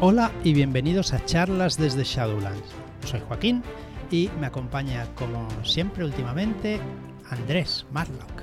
[0.00, 2.62] Hola y bienvenidos a charlas desde Shadowlands.
[3.04, 3.62] Soy Joaquín
[4.12, 6.80] y me acompaña como siempre últimamente
[7.30, 8.42] Andrés Marlock.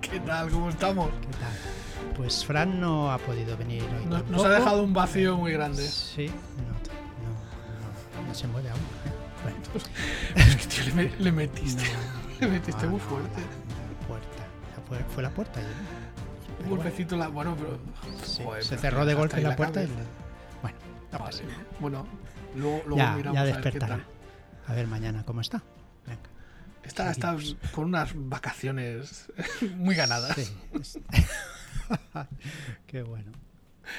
[0.00, 0.48] ¿Qué tal?
[0.50, 1.10] ¿Cómo estamos?
[1.20, 2.14] ¿Qué tal?
[2.16, 4.06] Pues Fran no ha podido venir hoy.
[4.06, 4.30] Nos, tampoco.
[4.30, 5.82] nos ha dejado un vacío muy grande.
[5.82, 8.80] Sí, no, no, no, no se mueve aún.
[8.80, 9.12] ¿eh?
[9.42, 9.58] Bueno,
[10.36, 11.82] Es que, tío, le, le metiste.
[11.82, 13.40] no, Le metiste muy no, fuerte.
[13.40, 14.28] la puerta.
[14.88, 15.60] Fue, fue la puerta.
[15.60, 15.66] ¿no?
[15.66, 17.26] Un bueno, golpecito la.
[17.26, 17.78] Bueno, pero.
[18.24, 19.88] sí, joder, se cerró de golpe ahí la puerta y...
[21.10, 21.30] Bueno, no Vale.
[21.30, 21.64] pasa nada.
[21.80, 22.06] Bueno,
[22.54, 23.96] luego, luego Ya, miramos ya a ver qué despertará.
[23.96, 24.06] tal.
[24.66, 25.62] A ver mañana cómo está.
[26.06, 26.20] Venga.
[26.84, 27.36] Está, está
[27.72, 29.26] con unas vacaciones
[29.76, 30.34] muy ganadas.
[30.36, 30.56] Sí.
[30.74, 30.98] es-
[32.86, 33.32] Qué bueno.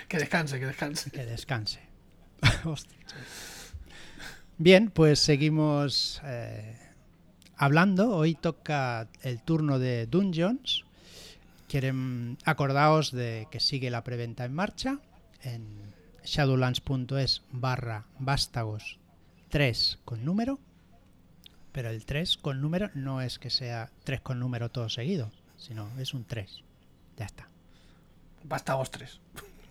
[0.07, 1.11] Que descanse, que descanse.
[1.11, 1.79] Que descanse.
[2.65, 2.97] Hostia.
[4.57, 6.77] Bien, pues seguimos eh,
[7.57, 8.09] hablando.
[8.15, 10.83] Hoy toca el turno de Dungeons.
[11.69, 14.99] Quieren acordaos de que sigue la preventa en marcha
[15.43, 15.93] en
[16.27, 18.99] shadowlands.es barra vástagos
[19.49, 20.59] 3 con número.
[21.71, 25.89] Pero el 3 con número no es que sea 3 con número todo seguido, sino
[25.99, 26.63] es un 3.
[27.17, 27.47] Ya está.
[28.43, 29.19] Basta vos tres.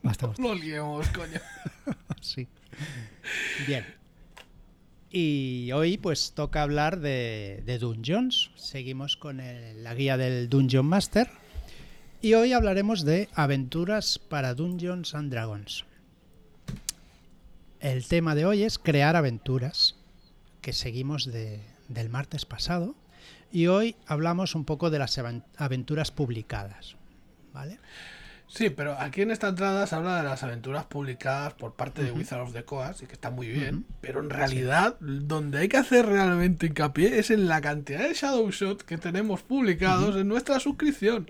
[0.03, 1.41] Vástagos No liemos, coño.
[2.21, 2.49] Sí.
[3.67, 3.85] Bien.
[5.11, 8.51] Y hoy pues toca hablar de, de Dungeons.
[8.57, 11.29] Seguimos con el- la guía del Dungeon Master.
[12.23, 15.85] Y hoy hablaremos de aventuras para Dungeons and Dragons.
[17.87, 19.95] El tema de hoy es crear aventuras,
[20.61, 22.97] que seguimos de- del martes pasado.
[23.53, 26.97] Y hoy hablamos un poco de las aven- aventuras publicadas.
[27.55, 27.79] ¿Vale?
[28.49, 32.11] Sí, pero aquí en esta entrada se habla de las aventuras publicadas por parte de
[32.11, 35.77] Wizard of the Coast y que está muy bien, pero en realidad donde hay que
[35.77, 40.59] hacer realmente hincapié es en la cantidad de Shadow Shot que tenemos publicados en nuestra
[40.59, 41.29] suscripción,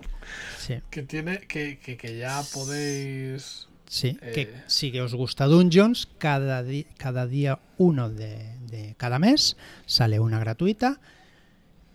[0.57, 0.79] Sí.
[0.89, 6.07] que tiene que, que, que ya podéis Sí, Eh, que si que os gusta Dungeons,
[6.17, 6.63] cada,
[6.97, 10.99] cada día uno de, de cada mes sale una gratuita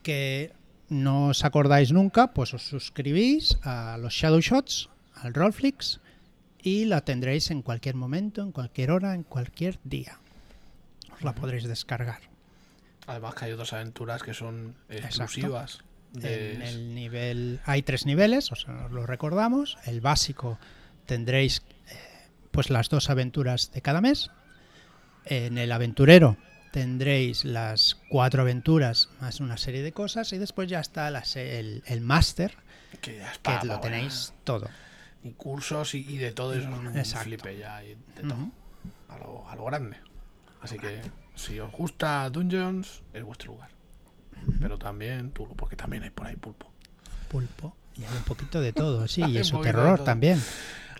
[0.02, 0.52] que
[0.88, 6.00] no os acordáis nunca, pues os suscribís a los Shadow Shots, al Rollflix
[6.62, 10.18] y la tendréis en cualquier momento, en cualquier hora, en cualquier día.
[11.14, 12.20] Os la podréis descargar.
[13.06, 15.80] Además que hay otras aventuras que son exclusivas.
[16.12, 19.78] de- En el nivel hay tres niveles, os lo recordamos.
[19.86, 20.58] El básico
[21.06, 21.94] tendréis eh,
[22.50, 24.30] pues las dos aventuras de cada mes.
[25.24, 26.36] En el aventurero
[26.72, 31.60] tendréis las cuatro aventuras más una serie de cosas y después ya está la se-
[31.60, 32.56] el, el máster
[33.00, 34.68] que ya es que para- lo tenéis todo.
[35.22, 38.50] y cursos y, y de todo eso es un flipe ya y de todo.
[39.08, 39.96] A, lo, a lo grande.
[40.62, 41.00] Así que
[41.34, 43.70] si os gusta Dungeons, es vuestro lugar.
[44.60, 46.70] Pero también Tulu, porque también hay por ahí pulpo.
[47.28, 50.42] Pulpo y hay un poquito de todo, sí, y un de terror también.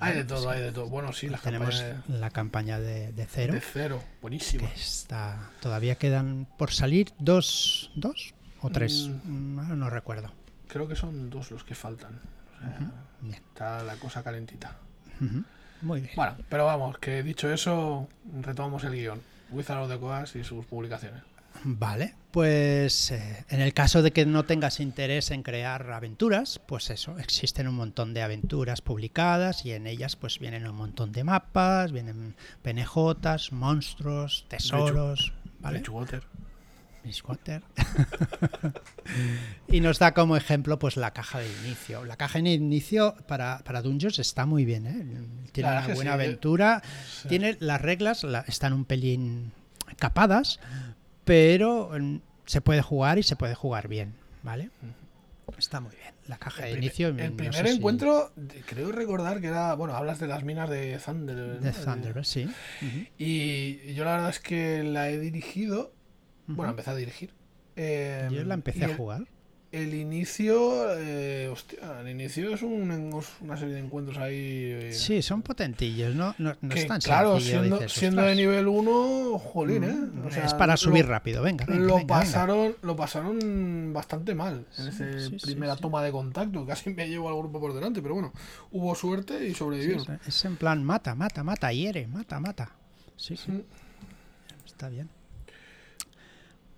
[0.04, 0.48] Hay de todo, sí.
[0.48, 0.88] hay de todo.
[0.88, 3.54] Bueno, sí, las Tenemos campañas la campaña de, de cero.
[3.54, 4.68] de cero, buenísimo.
[4.68, 9.58] que está todavía quedan por salir dos dos o tres Mm.
[9.58, 10.32] Ahora no recuerdo
[10.68, 12.20] Creo que son dos los que faltan.
[12.56, 12.90] O sea,
[13.20, 14.76] bien Está la cosa calentita.
[15.20, 15.44] Ujú.
[15.82, 18.08] muy bien Bueno, pero vamos, que dicho eso,
[18.40, 19.20] retomamos el guion.
[19.50, 21.22] Wizard of the Coast y sus publicaciones.
[21.64, 26.88] Vale pues eh, en el caso de que no tengas interés en crear aventuras pues
[26.90, 31.24] eso existen un montón de aventuras publicadas y en ellas pues vienen un montón de
[31.24, 36.22] mapas vienen PNJs monstruos tesoros vale Bridgewater.
[37.02, 37.62] Bridgewater.
[39.68, 42.04] y nos da como ejemplo pues la caja de inicio.
[42.04, 45.48] La caja de inicio para, para Dungeons está muy bien, ¿eh?
[45.52, 46.10] Tiene una buena sí, ¿eh?
[46.10, 46.82] aventura.
[47.22, 47.28] Sí.
[47.28, 49.52] Tiene las reglas, la- están un pelín
[49.98, 50.60] capadas,
[51.24, 54.70] pero mm, se puede jugar y se puede jugar bien, ¿vale?
[55.58, 56.12] Está muy bien.
[56.28, 57.08] La caja de El, primer- inicio.
[57.08, 59.74] el no primer si- encuentro, de- creo recordar que era.
[59.74, 61.36] Bueno, hablas de las minas de Thunder.
[61.36, 62.48] de De- Thunderbird, sí.
[63.18, 65.92] Y yo la verdad es que la he dirigido.
[66.46, 67.32] Bueno, empecé a dirigir.
[67.76, 69.24] Eh, Yo la y empecé a el- jugar.
[69.72, 74.36] El inicio, eh, hostia, el inicio es un- una serie de encuentros ahí.
[74.36, 76.34] eh, Sí, son potentillos, ¿no?
[76.36, 79.92] No, no que, es tan claro, siendo, dices, siendo de nivel 1, jolín, ¿eh?
[79.94, 81.64] Mm, O sea, es para lo- subir rápido, venga.
[81.64, 82.06] venga, lo venga, venga.
[82.06, 85.80] pasaron, lo pasaron bastante mal en esa sí, sí, primera sí.
[85.80, 86.66] toma de contacto.
[86.66, 88.30] Casi me llevo al grupo por delante, pero bueno,
[88.72, 90.02] hubo suerte y sobrevivieron.
[90.20, 92.72] es, es en plan mata, mata, mata, hiere, mata, mata.
[93.16, 93.62] Sí, sí, Mm.
[94.66, 95.08] está bien.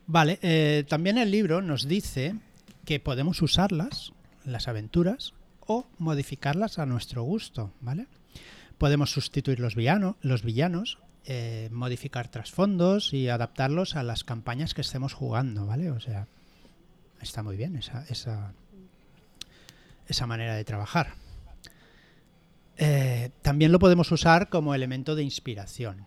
[0.07, 2.37] Vale, eh, también el libro nos dice
[2.85, 4.13] que podemos usarlas,
[4.45, 5.35] las aventuras,
[5.67, 8.07] o modificarlas a nuestro gusto, ¿vale?
[8.79, 14.83] Podemos sustituir los, villano- los villanos, eh, modificar trasfondos y adaptarlos a las campañas que
[14.83, 15.91] estemos jugando, ¿vale?
[15.91, 16.27] O sea,
[17.23, 18.53] está muy bien esa, esa,
[20.07, 21.15] esa manera de trabajar.
[22.77, 26.05] Eh, también lo podemos usar como elemento de inspiración.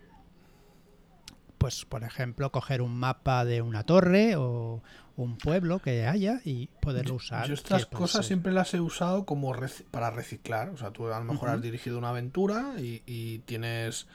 [1.58, 4.84] Pues, por ejemplo, coger un mapa de una torre o
[5.18, 7.48] un pueblo que haya y poderlo usar.
[7.48, 10.70] Yo estas cosas siempre las he usado como rec- para reciclar.
[10.70, 14.08] O sea, tú a lo mejor has dirigido una aventura y, y tienes.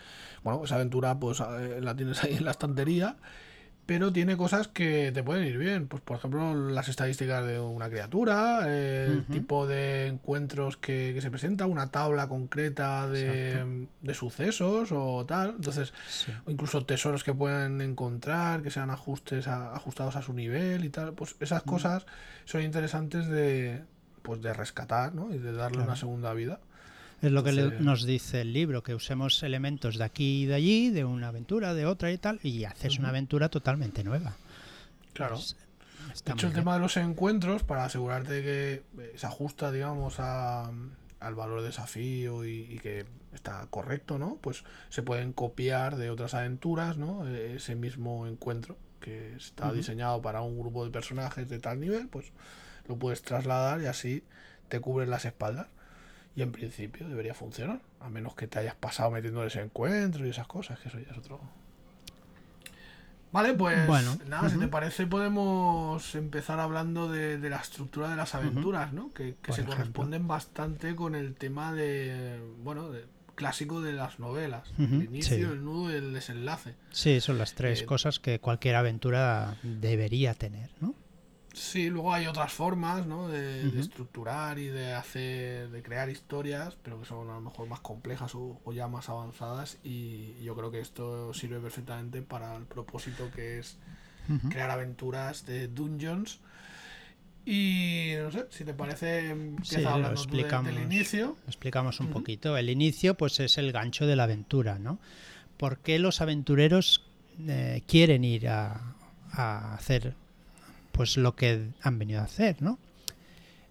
[0.42, 3.16] Bueno, esa aventura pues eh, la tienes ahí en la estantería.
[3.92, 5.86] Pero tiene cosas que te pueden ir bien.
[5.86, 11.30] Pues por ejemplo, las estadísticas de una criatura, el tipo de encuentros que, que se
[11.30, 15.50] presenta, una tabla concreta de, de sucesos o tal.
[15.56, 16.32] Entonces, Sí.
[16.46, 20.88] o incluso tesoros que pueden encontrar, que sean ajustes a- ajustados a su nivel y
[20.88, 22.06] tal, pues esas cosas
[22.44, 23.82] son interesantes de
[24.22, 25.34] pues de rescatar, ¿no?
[25.34, 25.88] Y de darle Claro.
[25.90, 26.60] una segunda vida.
[27.22, 30.54] Es lo que le- nos dice el libro, que usemos elementos de aquí y de
[30.54, 34.34] allí, de una aventura, de otra y tal, y haces una aventura totalmente nueva.
[35.12, 35.36] Claro.
[35.36, 35.56] Pues,
[36.24, 36.64] De hecho, el bien.
[36.64, 40.70] tema de los encuentros, para asegurarte que eh, se ajusta, digamos, a,
[41.20, 44.36] al valor de desafío y, y que está correcto, ¿no?
[44.40, 47.26] Pues se pueden copiar de otras aventuras, ¿no?
[47.28, 52.08] Eh, Ese mismo encuentro que está diseñado para un grupo de personajes de tal nivel,
[52.08, 52.26] pues
[52.88, 54.22] lo puedes trasladar y así
[54.68, 55.68] te cubres las espaldas.
[56.34, 60.30] Y en principio debería funcionar, a menos que te hayas pasado metiendo ese encuentro y
[60.30, 61.40] esas cosas, que eso ya es otro.
[63.32, 68.16] Vale, pues Bueno, nada, si te parece podemos empezar hablando de, de la estructura de
[68.16, 69.10] las aventuras, ¿no?
[69.12, 69.74] Que, se ejemplo.
[69.76, 74.70] corresponden bastante con el tema de, bueno, de- clásico de las novelas.
[74.78, 75.42] El inicio, sí.
[75.42, 76.74] el nudo y el desenlace.
[76.90, 80.94] Sí, son las tres Eh, cosas que cualquier aventura debería tener, ¿no?
[81.54, 83.28] Sí, luego hay otras formas, ¿no?
[83.28, 87.68] De, de estructurar y de hacer, de crear historias, pero que son a lo mejor
[87.68, 89.78] más complejas o, o ya más avanzadas.
[89.84, 93.76] Y yo creo que esto sirve perfectamente para el propósito que es
[94.48, 96.40] crear aventuras de dungeons.
[97.44, 100.74] Y no sé, si te parece, empieza Sí, lo hablando tú de- explicamos.
[100.74, 101.36] del inicio.
[101.48, 102.56] Explicamos un poquito.
[102.56, 104.98] El inicio, pues es el gancho de la aventura, ¿no?
[105.56, 107.04] ¿Por qué los aventureros
[107.48, 108.94] eh, quieren ir a,
[109.32, 110.14] a hacer
[110.92, 112.78] pues lo que han venido a hacer, ¿no?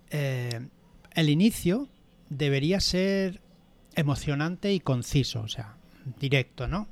[0.10, 0.68] Eh,
[1.14, 1.88] el inicio
[2.30, 3.40] debería ser
[3.96, 5.76] emocionante y conciso, o sea,
[6.20, 6.88] directo, ¿no?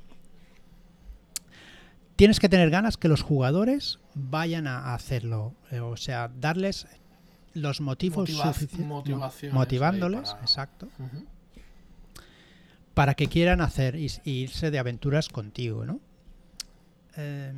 [2.16, 6.86] Tienes que tener ganas que los jugadores vayan a hacerlo, eh, o sea, darles
[7.54, 10.88] los motivos Motiva- sufici- motivaciones motivándoles, para- exacto,
[12.94, 16.00] para que quieran hacer y, y irse de aventuras contigo, ¿no?
[17.16, 17.52] Eh,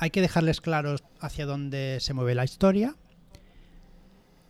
[0.00, 2.96] hay que dejarles claros hacia dónde se mueve la historia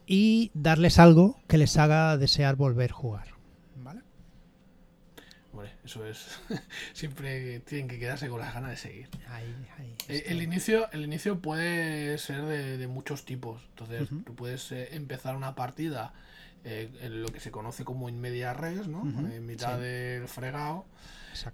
[0.06, 3.28] y darles algo que les haga desear volver a jugar.
[3.82, 4.02] ¿Vale?
[5.52, 6.40] Hombre, eso es.
[6.92, 9.08] Siempre tienen que quedarse con las ganas de seguir.
[9.28, 10.12] Ahí, ahí está.
[10.30, 13.60] El inicio, el inicio puede ser de, de muchos tipos.
[13.70, 14.22] Entonces, Ujú.
[14.22, 16.12] tú puedes eh, empezar una partida
[16.62, 19.02] eh, en lo que se conoce como in media res, ¿no?
[19.02, 19.82] En mitad sí.
[19.82, 20.86] del fregado.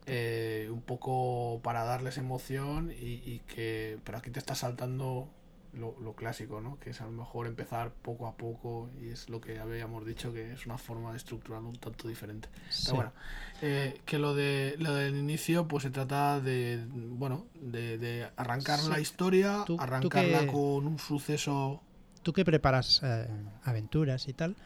[0.07, 3.99] Eh, un poco para darles emoción y, y que.
[4.05, 5.29] Pero aquí te está saltando
[5.73, 6.79] lo, lo clásico, ¿no?
[6.81, 10.33] Que es a lo mejor empezar poco a poco y es lo que habíamos dicho
[10.33, 12.49] que es una forma de estructurarlo un tanto diferente.
[12.71, 12.85] Sí.
[12.87, 13.13] Pero bueno,
[13.61, 18.79] eh, que lo de lo del inicio, pues se trata de bueno, de, de arrancar
[18.79, 18.89] Sí.
[18.89, 21.83] la historia, Tú- tú arrancarla que- con un suceso.
[22.23, 23.29] Tú que preparas eh,
[23.65, 24.57] aventuras y tal,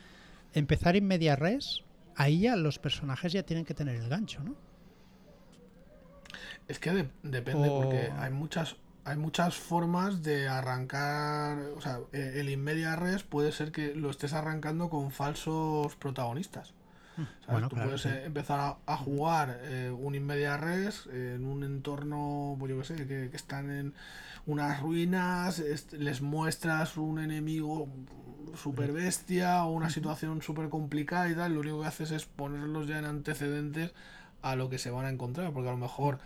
[0.54, 1.82] empezar en media res,
[2.14, 4.54] ahí ya los personajes ya tienen que tener el gancho, ¿no?
[6.70, 11.58] Es que de- depende, O- porque hay muchas hay muchas formas de arrancar.
[11.76, 15.96] O sea, eh, el in media res puede ser que lo estés arrancando con falsos
[15.96, 16.74] protagonistas.
[17.46, 17.48] ¿sabes?
[17.50, 18.08] Bueno, Tú claro, puedes sí.
[18.10, 22.78] eh, empezar a, a jugar eh, un in media res en un entorno, pues yo
[22.80, 23.94] qué sé, que, que están en
[24.46, 25.62] unas ruinas,
[25.92, 27.88] les muestras un enemigo
[28.62, 32.86] super bestia o una situación súper complicada y tal, lo único que haces es ponerlos
[32.88, 33.92] ya en antecedentes
[34.42, 36.18] a lo que se van a encontrar, porque a lo mejor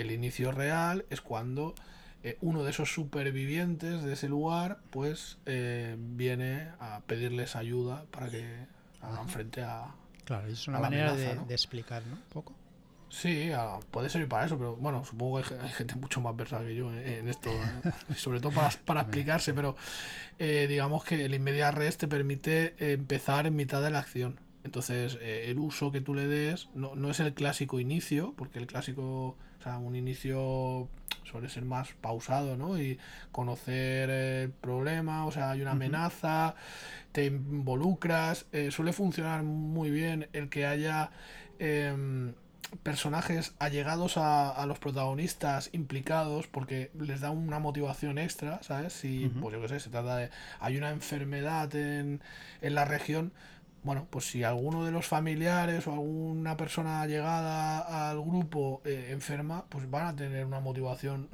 [0.00, 1.74] el inicio real es cuando
[2.22, 8.28] eh, uno de esos supervivientes de ese lugar pues eh, viene a pedirles ayuda para
[8.28, 8.66] que
[9.00, 11.44] hagan frente a, Claro, es una manera amenaza, de, ¿no?
[11.46, 12.14] de explicar, ¿no?
[12.16, 12.54] Un poco.
[13.08, 16.20] Sí, a- puede servir para eso, pero bueno, supongo que hay ge- hay gente mucho
[16.20, 17.90] más versada que yo en, en esto, ¿eh?
[18.16, 19.74] Sobre todo para, para explicarse, pero
[20.38, 24.38] eh, digamos que el Inmedia Res te permite eh, empezar en mitad de la acción.
[24.64, 28.58] Entonces, eh, el uso que tú le des no, no es el clásico inicio, porque
[28.58, 30.88] el clásico, o sea, un inicio
[31.24, 32.78] suele ser más pausado, ¿no?
[32.80, 32.98] Y
[33.32, 36.54] conocer el problema, o sea, hay una amenaza,
[37.12, 41.10] te involucras, eh, suele funcionar muy bien el que haya...
[41.58, 42.34] em,
[42.84, 48.92] personajes allegados a, a los protagonistas implicados porque les da una motivación extra, ¿sabes?
[48.92, 50.30] Si, pues yo qué sé, se trata de...
[50.60, 52.20] Hay una enfermedad en,
[52.60, 53.32] en la región,
[53.82, 59.64] bueno, pues si alguno de los familiares o alguna persona llegada al grupo eh, enferma,
[59.68, 61.28] pues van a tener una motivación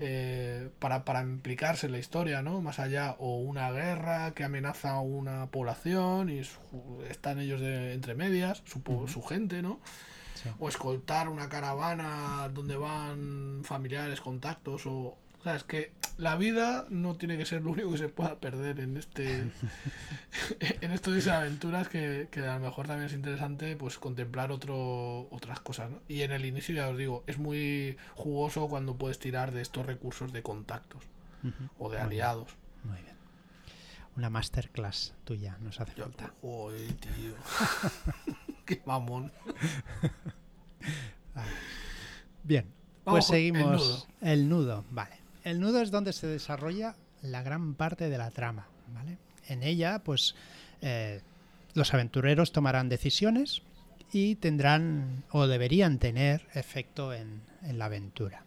[0.00, 2.62] eh, para, para, implicarse en la historia, ¿no?
[2.62, 6.42] Más allá, o una guerra que amenaza a una población y
[7.10, 9.80] están ellos de, entre medias, su, su gente, ¿no?
[10.60, 15.18] O escoltar una caravana donde van familiares, contactos, o,
[15.54, 18.96] es que la vida no tiene que ser lo único que se pueda perder en
[18.96, 19.50] este
[20.80, 25.28] en estos de aventuras que, que, a lo mejor también es interesante pues contemplar otro,
[25.30, 26.00] otras cosas ¿no?
[26.08, 29.84] y en el inicio ya os digo es muy jugoso cuando puedes tirar de estos
[29.86, 31.04] recursos de contactos
[31.78, 32.56] o de aliados.
[32.82, 33.14] muy bien.
[34.16, 36.32] Una masterclass tuya nos hace falta.
[36.40, 37.34] joder, tío.
[38.64, 39.30] Qué mamón.
[42.42, 42.76] Bien
[43.12, 48.18] pues seguimos el nudo vale el nudo es donde se desarrolla la gran parte de
[48.18, 48.66] la trama.
[48.92, 49.16] ¿vale?
[49.46, 50.34] En ella, pues,
[50.82, 51.20] eh,
[51.72, 53.62] los aventureros tomarán decisiones
[54.12, 58.42] y tendrán o deberían tener efecto en, la aventura.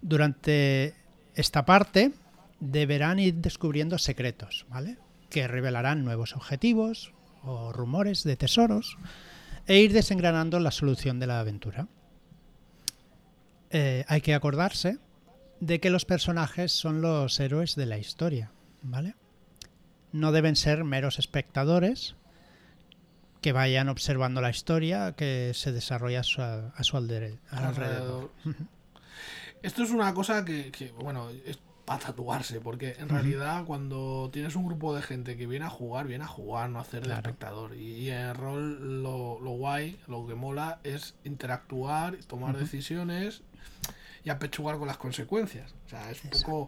[0.00, 0.94] Durante
[1.34, 2.12] esta parte
[2.58, 4.98] deberán ir descubriendo secretos, ¿vale?
[5.28, 7.12] Que revelarán nuevos objetivos
[7.42, 8.96] o rumores de tesoros
[9.66, 11.86] e ir desengranando la solución de la aventura.
[13.70, 14.98] Eh, hay que acordarse
[15.60, 18.50] de que los personajes son los héroes de la historia,
[18.82, 19.14] ¿vale?
[20.12, 22.16] No deben ser meros espectadores
[23.40, 28.30] que vayan observando la historia que se desarrolla a su, alrededor.
[29.62, 34.64] Esto es una cosa que, bueno, es para tatuarse, porque en realidad cuando tienes un
[34.64, 37.74] grupo de gente que viene a jugar, viene a jugar, no a hacer de espectador.
[37.74, 43.42] Y, en el rol lo, guay, lo que mola es interactuar, tomar decisiones
[44.24, 45.74] y apechugar con las consecuencias.
[45.86, 46.66] O sea, es un poco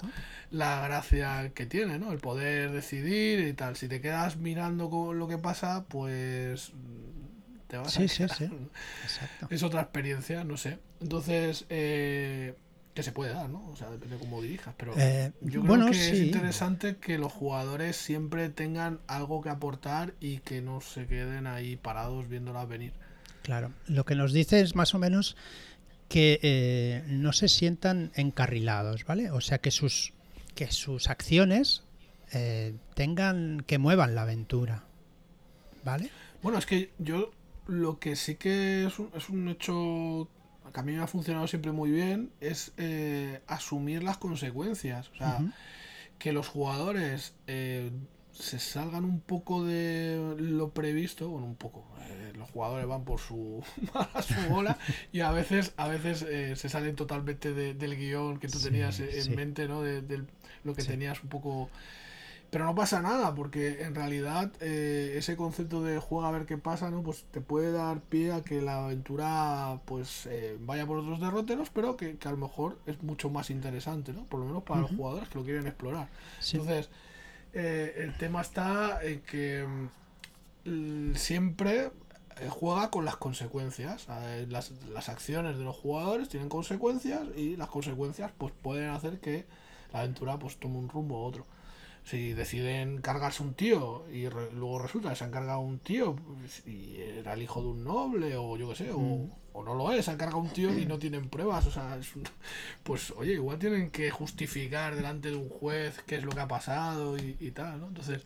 [0.51, 2.13] la gracia que tiene, ¿no?
[2.13, 3.77] El poder decidir y tal.
[3.77, 6.73] Si te quedas mirando con lo que pasa, pues
[7.69, 8.23] te vas a sí, sí.
[9.03, 9.47] Exacto.
[9.51, 10.79] Es otra experiencia, no sé.
[11.01, 12.55] Entonces, eh,
[12.95, 13.67] que se puede dar, ¿no?
[13.71, 14.75] O sea, depende de cómo dirijas.
[14.77, 20.15] Pero eh, yo creo que es interesante que los jugadores siempre tengan algo que aportar
[20.21, 22.93] y que no se queden ahí parados viéndolas venir.
[23.43, 25.37] Claro, lo que nos dice es más o menos
[26.13, 29.31] que eh, no se sientan encarrilados, ¿vale?
[29.31, 30.13] O sea, que sus,
[30.55, 31.85] que sus acciones
[32.33, 34.85] eh, tengan, que muevan la aventura,
[35.83, 36.11] ¿vale?
[36.43, 37.31] Bueno, es que yo
[37.67, 40.29] lo que sí que es un, es un hecho
[40.71, 45.09] que a mí me ha funcionado siempre muy bien es eh, asumir las consecuencias.
[45.09, 45.41] O sea,
[46.19, 47.33] que los jugadores
[48.33, 53.21] se salgan un poco de lo previsto, bueno, un poco, eh, los jugadores van por
[53.21, 53.63] su,
[54.15, 54.79] a su bola
[55.13, 59.35] y a veces, a veces eh, se salen totalmente del guion que tú tenías en
[59.37, 59.83] mente, ¿no?
[59.83, 60.25] De,
[60.65, 61.71] lo que tenías un poco...
[62.51, 66.59] Pero no pasa nada, porque en realidad eh, ese concepto de juega a ver qué
[66.59, 67.03] pasa, ¿no?
[67.03, 70.29] Pues te puede dar pie a que la aventura pues
[70.61, 74.25] vaya por otros derroteros, pero que, a lo mejor es mucho más interesante, ¿no?
[74.25, 76.09] Por lo menos para los jugadores que lo quieren explorar.
[76.53, 76.91] Entonces,
[77.55, 79.67] eh, el tema está en que
[80.65, 81.91] mm, siempre
[82.41, 84.07] eh, juega con las consecuencias.
[84.49, 89.45] Las, las, acciones de los jugadores tienen consecuencias y las consecuencias pues pueden hacer que
[89.93, 91.47] la aventura pues tome un rumbo u otro.
[92.05, 96.17] Si deciden cargarse un tío y luego resulta que se han cargado un tío
[96.67, 99.65] y era el hijo de un noble o yo qué sé, o, mm.
[99.65, 101.99] no lo es, se han cargado un tío y no tienen pruebas, o sea,
[102.83, 106.49] pues oye, igual tienen que justificar delante de un juez qué es lo que ha
[106.49, 107.89] pasado y, tal, ¿no?
[107.89, 108.21] Entonces,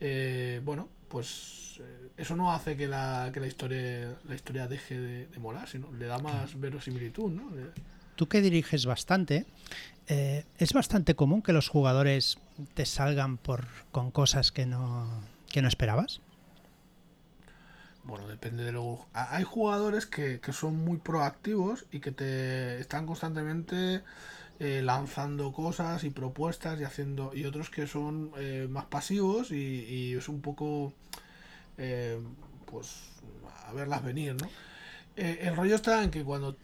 [0.00, 4.98] eh, bueno, pues eh, eso no hace que la, que la historia la historia deje
[4.98, 7.50] de, molar, sino le da más verosimilitud, ¿no?
[8.16, 9.46] Tú que diriges bastante,
[10.08, 12.38] eh, es bastante común que los jugadores
[12.74, 15.08] te salgan por con cosas que no,
[15.50, 16.20] que no esperabas.
[18.04, 19.06] Bueno, depende de lo.
[19.12, 24.02] Hay jugadores que, son muy proactivos y que te están constantemente
[24.58, 27.32] eh, lanzando cosas y propuestas y haciendo.
[27.32, 30.92] y otros que son eh, más pasivos y, es un poco.
[32.66, 33.10] pues.
[33.66, 34.48] a verlas venir, ¿no?
[35.16, 36.56] el rollo está en que cuando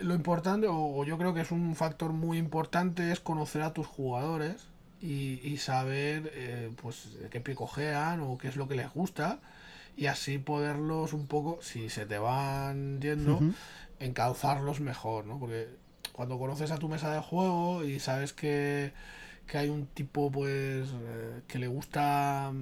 [0.00, 3.86] lo importante, o, yo creo que es un factor muy importante, es conocer a tus
[3.86, 4.68] jugadores
[5.00, 9.40] y, saber eh, pues qué pie cojean o qué es lo que les gusta
[9.96, 13.40] y así poderlos un poco, si se te van yendo,
[14.00, 15.38] encauzarlos mejor, ¿no?
[15.38, 15.68] Porque
[16.12, 18.92] cuando conoces a tu mesa de juego y sabes que,
[19.46, 22.52] que hay un tipo pues eh, que le gusta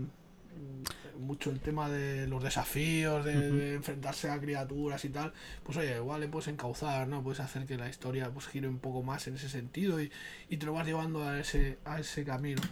[1.18, 6.20] mucho el tema de los desafíos, de, enfrentarse a criaturas y tal, pues oye, igual
[6.20, 7.22] le puedes encauzar, ¿no?
[7.22, 10.10] Puedes hacer que la historia pues gire un poco más en ese sentido y,
[10.48, 12.62] te lo vas llevando a ese, a ese camino.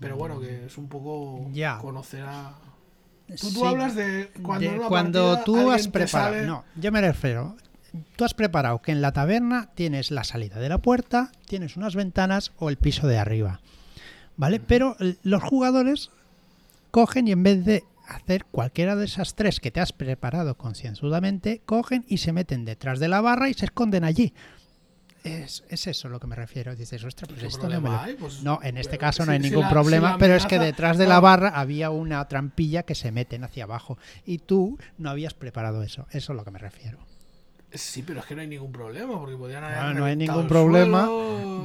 [0.00, 1.78] Pero bueno, que es un poco Ya.
[1.78, 2.54] conocer a.
[3.40, 6.46] Tú, hablas de cuando, de en una cuando partida tú has preparado.
[6.46, 7.56] No, yo me refiero.
[8.16, 11.94] Tú has preparado que en la taberna tienes la salida de la puerta, tienes unas
[11.94, 13.60] ventanas o el piso de arriba.
[14.36, 14.60] ¿Vale?
[14.60, 16.10] Pero eh, los jugadores
[16.92, 21.60] cogen y en vez de hacer cualquiera de esas tres que te has preparado concienzudamente,
[21.66, 24.32] cogen y se meten detrás de la barra y se esconden allí.
[25.24, 26.74] Es, es eso a lo que me refiero.
[26.74, 28.14] Dices, ostras, pues ¿Qué esto no me lo- hay?
[28.14, 30.58] Pues, No, en este caso no si- hay si ningún si problema, pero es que
[30.58, 35.10] detrás de la barra había una trampilla que se meten hacia abajo y tú no
[35.10, 36.06] habías preparado eso.
[36.10, 36.98] Eso es a lo que me refiero.
[37.72, 39.78] Sí, pero es que no hay ningún problema, porque podrían haber.
[39.94, 41.08] No, no hay ningún problema.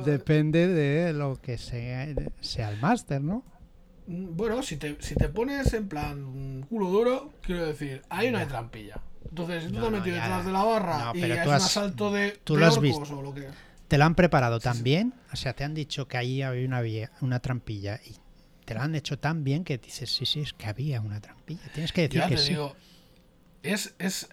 [0.05, 2.07] Depende de lo que sea,
[2.39, 3.43] sea el máster, ¿no?
[4.07, 8.37] Mm, Bueno, si te, si te pones en plan culo duro, quiero decir, ahí no
[8.37, 9.01] hay trampilla.
[9.29, 12.11] Entonces, si tú No, te has metido detrás de la barra y es un asalto
[12.11, 13.19] de, tú de lo has orcos visto.
[13.19, 13.47] o lo que.
[13.87, 14.83] ¿Te lo han preparado tan sí.
[14.83, 15.13] bien?
[15.31, 18.15] O sea, te han dicho que ahí había una, trampilla y
[18.65, 21.61] te lo han hecho tan bien que dices, sí, sí, es que había una trampilla.
[21.73, 22.49] Tienes que decir Ya que te sí.
[22.49, 22.75] digo,
[23.73, 24.29] es, es,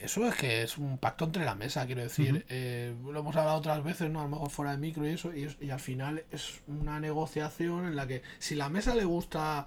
[0.00, 2.44] eso es que es un pacto entre la mesa, quiero decir.
[2.48, 4.20] Eh, lo hemos hablado otras veces, ¿no?
[4.20, 7.96] A lo mejor fuera de micro y eso, y, al final es una negociación en
[7.96, 9.66] la que si la mesa le gusta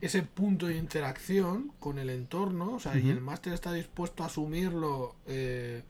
[0.00, 4.26] ese punto de interacción con el entorno, o sea, y el máster está dispuesto a
[4.26, 5.82] asumirlo, eh,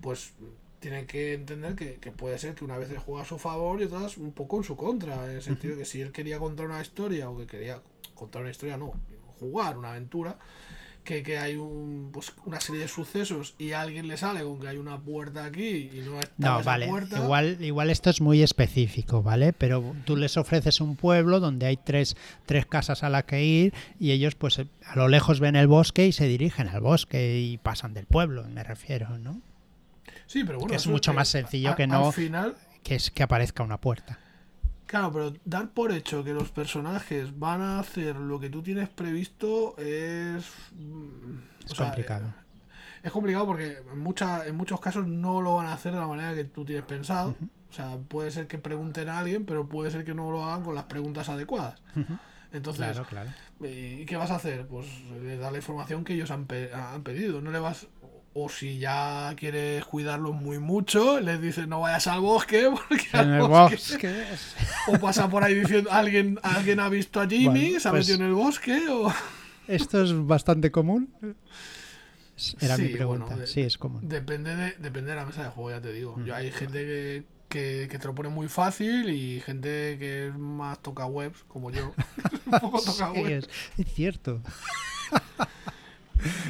[0.00, 0.34] pues
[0.78, 3.84] tiene que entender que, que puede ser que una vez juega a su favor y
[3.84, 6.66] otras un poco en su contra, en el sentido de que si él quería contar
[6.66, 7.80] una historia o que quería
[8.14, 8.92] contar una historia, no,
[9.38, 10.38] jugar una aventura,
[11.06, 14.60] que, que hay un, pues, una serie de sucesos y a alguien le sale con
[14.60, 16.88] que hay una puerta aquí y no está No, esa vale.
[16.88, 17.18] puerta.
[17.18, 19.54] Igual, igual esto es muy específico, ¿vale?
[19.54, 23.72] Pero tú les ofreces un pueblo donde hay tres, tres casas a las que ir
[23.98, 27.56] y ellos, pues, a lo lejos ven el bosque y se dirigen al bosque y
[27.56, 29.40] pasan del pueblo, me refiero, ¿no?
[30.26, 33.10] Sí, pero bueno, que es mucho más sencillo a- que no- Al final, Que es
[33.10, 34.18] que aparezca una puerta.
[34.86, 38.88] Claro, pero dar por hecho que los personajes van a hacer lo que tú tienes
[38.88, 40.44] previsto es.
[40.74, 42.26] mm, Es o sea, complicado.
[42.28, 42.32] eh,
[43.02, 46.06] es complicado porque en, mucha, en muchos casos no lo van a hacer de la
[46.06, 47.36] manera que tú tienes pensado.
[47.70, 50.64] O sea, puede ser que pregunten a alguien, pero puede ser que no lo hagan
[50.64, 51.80] con las preguntas adecuadas.
[52.52, 53.30] Entonces, Claro, claro.
[53.60, 54.66] ¿Y qué vas a hacer?
[54.66, 54.86] Pues
[55.22, 57.40] le dar la información que ellos han, pe- han pedido.
[57.40, 57.86] No le vas.
[58.38, 63.32] O si ya quieres cuidarlos muy mucho, les dices no vayas al bosque porque al
[63.34, 64.24] el bosque-
[64.88, 68.06] O pasa por ahí diciendo alguien alguien ha visto a Jimmy, Bueno, se ha pues-
[68.08, 69.12] metido en el bosque o
[69.68, 71.12] Esto es bastante común.
[72.60, 73.24] Era mi pregunta.
[73.26, 74.06] bueno, de- sí, es común.
[74.06, 76.14] depende de depende de la mesa de juego, ya te digo.
[76.16, 76.24] Mm.
[76.26, 80.34] Yo hay gente que, que, que te lo pone muy fácil y gente que es
[80.36, 81.94] más toca webs como yo.
[82.52, 83.48] Un poco toca Sí, webs.
[83.78, 84.42] es, es cierto.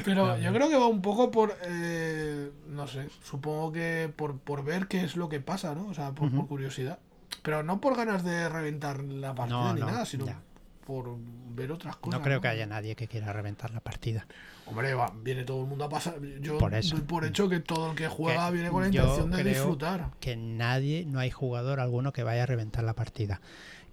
[0.05, 4.63] Pero yo creo que va un poco por, eh, no sé, supongo que por, por
[4.63, 5.87] ver qué es lo que pasa, ¿no?
[5.87, 6.99] O sea, por, curiosidad.
[7.43, 10.39] Pero no por ganas de reventar la partida No, ni no, nada, sino ya.
[10.85, 11.17] por
[11.55, 12.19] ver otras cosas.
[12.19, 14.25] No creo que haya nadie que quiera reventar la partida.
[14.65, 16.15] Hombre, va, viene todo el mundo a pasar.
[16.41, 16.95] Yo Por eso.
[16.95, 20.09] doy por hecho que todo el que juega Que viene con la intención de disfrutar.
[20.19, 23.39] Que nadie, no hay jugador alguno que vaya a reventar la partida.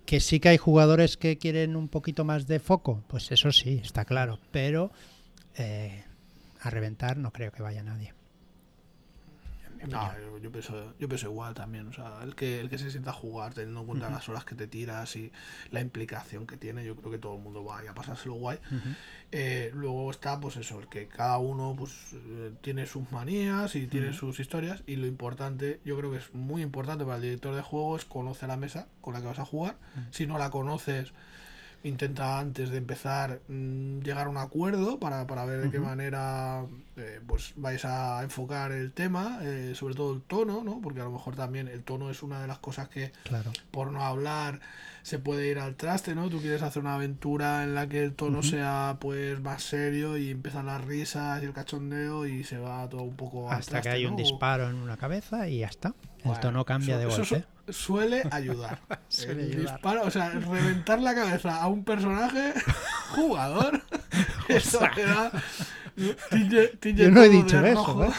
[0.05, 3.81] Que sí que hay jugadores que quieren un poquito más de foco, pues eso sí,
[3.83, 4.39] está claro.
[4.51, 4.91] Pero
[5.57, 6.05] eh,
[6.61, 8.13] a reventar no creo que vaya nadie.
[9.89, 11.89] No, yo, yo pienso, yo pienso igual también.
[11.89, 14.15] O sea, el que, el que se sienta a jugar, teniendo en cuenta Ujú.
[14.15, 15.31] las horas que te tiras y
[15.71, 18.59] la implicación que tiene, yo creo que todo el mundo va a pasárselo guay.
[18.71, 18.89] Ujú.
[19.33, 23.87] Eh, luego está, pues eso, el que cada uno pues eh, tiene sus manías y
[23.87, 24.17] tiene Ujú.
[24.19, 24.83] sus historias.
[24.87, 28.05] Y lo importante, yo creo que es muy importante para el director de juego, es
[28.05, 29.77] conocer la mesa con la que vas a jugar.
[30.11, 31.13] Si no la conoces,
[31.85, 36.65] intenta antes de empezar mm, llegar a un acuerdo para, para ver de qué manera
[36.97, 40.81] eh, pues vais a enfocar el tema, eh, sobre todo el tono, ¿no?
[40.83, 43.53] Porque a lo mejor también el tono es una de las cosas que Claro.
[43.71, 44.61] por no hablar
[45.03, 46.31] se puede ir al traste, ¿no?
[46.31, 50.31] Tú quieres hacer una aventura en la que el tono sea pues más serio y
[50.31, 53.89] empiezan las risas y el cachondeo y se va todo un poco al Hasta traste,
[53.91, 54.11] que hay ¿no?
[54.11, 55.89] un disparo en una cabeza y ya está.
[55.89, 57.54] El Bueno, tono cambia eso- de golpe.
[57.69, 58.81] Suele ayudar.
[59.09, 59.73] Suele el ayudar.
[59.75, 62.53] disparo, o sea, reventar la cabeza a un personaje
[63.11, 63.83] jugador,
[64.49, 64.81] eso
[66.81, 68.05] tille Yo no he dicho eso.
[68.05, 68.11] ¿eh?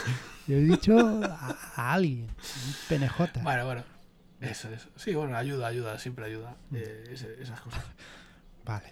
[0.48, 3.42] Yo he dicho a, a alguien, un PNJ.
[3.44, 3.84] Bueno, bueno.
[4.42, 4.90] Eso, eso.
[4.96, 6.56] Sí, bueno, ayuda, ayuda, siempre ayuda.
[6.70, 6.76] Mm.
[6.76, 7.84] eh, ese- esas cosas.
[8.64, 8.92] Vale.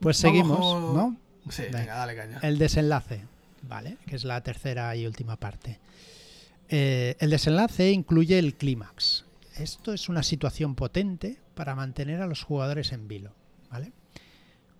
[0.00, 1.16] Pues seguimos, con- ¿no?
[1.50, 1.78] Sí, Venga.
[1.78, 2.38] venga, dale caña.
[2.42, 3.24] El desenlace,
[3.62, 3.96] ¿vale?
[4.06, 5.78] Que es la tercera y última parte.
[6.68, 9.24] Eh, el desenlace incluye el clímax.
[9.56, 13.32] Esto es una situación potente para mantener a los jugadores en vilo,
[13.70, 13.92] ¿vale?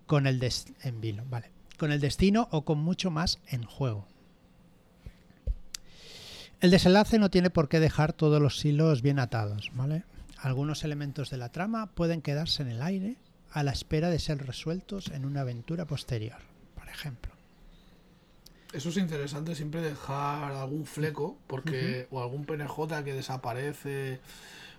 [0.07, 1.51] Con el des- en vilo, ¿vale?
[1.77, 4.07] Con el destino o con mucho más en juego.
[6.59, 10.03] El desenlace no tiene por qué dejar todos los hilos bien atados, ¿vale?
[10.37, 13.17] Algunos elementos de la trama pueden quedarse en el aire
[13.51, 16.37] a la espera de ser resueltos en una aventura posterior,
[16.75, 17.31] por ejemplo.
[18.73, 24.19] Eso es interesante, siempre dejar algún fleco, porque o algún PNJ que desaparece,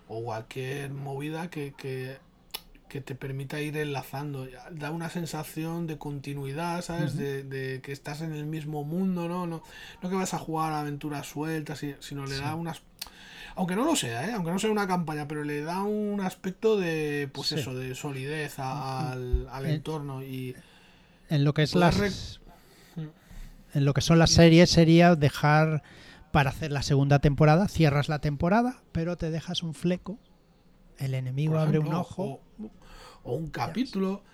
[0.09, 2.19] o cualquier movida que, que,
[2.89, 4.47] que te permita ir enlazando.
[4.71, 7.17] Da una sensación de continuidad, ¿sabes?
[7.17, 9.47] de, de, que estás en el mismo mundo, ¿no?
[9.47, 9.63] No,
[10.03, 12.83] no que vas a jugar a aventuras sueltas, sino le da unas
[13.57, 14.33] aunque no lo sea, ¿eh?
[14.33, 18.59] aunque no sea una campaña, pero le da un aspecto de, pues eso, de solidez
[18.59, 20.57] al, al entorno y
[21.29, 22.41] en lo que es las
[23.75, 25.83] en lo que son las series sería dejar
[26.35, 30.19] para hacer la segunda temporada, cierras la temporada, pero te dejas un fleco,
[30.99, 32.41] el enemigo abre un ojo.
[33.23, 34.25] O, un capítulo.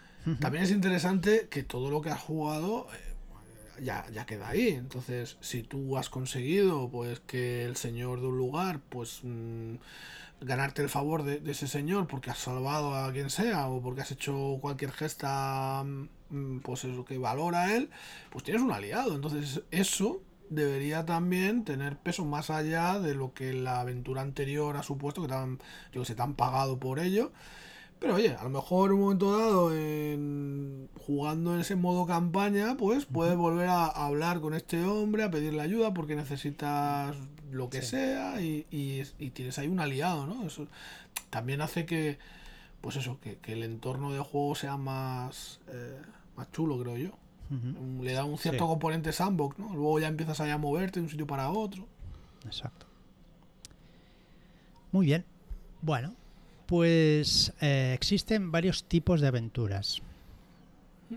[0.40, 4.68] También es interesante que todo lo que has jugado eh, ya, ya queda ahí.
[4.68, 9.74] Entonces, si tú has conseguido pues que el señor de un lugar, pues mm,
[10.40, 14.00] ganarte el favor de, de, ese señor porque has salvado a quien sea o porque
[14.00, 15.84] has hecho cualquier gesta
[16.30, 17.90] mm, pues eso que valora a él,
[18.30, 19.14] pues tienes un aliado.
[19.14, 24.82] Entonces, eso debería también tener peso más allá de lo que la aventura anterior ha
[24.82, 25.58] supuesto, que te han,
[25.92, 27.32] yo sé, te han pagado por ello.
[28.00, 32.76] Pero oye, a lo mejor en un momento dado, en, jugando en ese modo campaña,
[32.76, 37.14] pues puedes volver a, hablar con este hombre, a pedirle ayuda porque necesitas
[37.50, 40.46] lo que sea y, y, tienes ahí un aliado, ¿no?
[40.46, 40.66] Eso
[41.28, 42.18] también hace que,
[42.80, 46.00] pues eso, que, que el entorno de juego sea más, eh,
[46.36, 47.10] más chulo, creo yo.
[48.00, 49.74] Le da un cierto componente sandbox, ¿no?
[49.74, 51.86] Luego ya empiezas a moverte de un sitio para otro.
[52.46, 52.86] Exacto.
[54.92, 55.24] Muy bien.
[55.82, 56.14] Bueno,
[56.66, 60.02] pues eh, existen varios tipos de aventuras.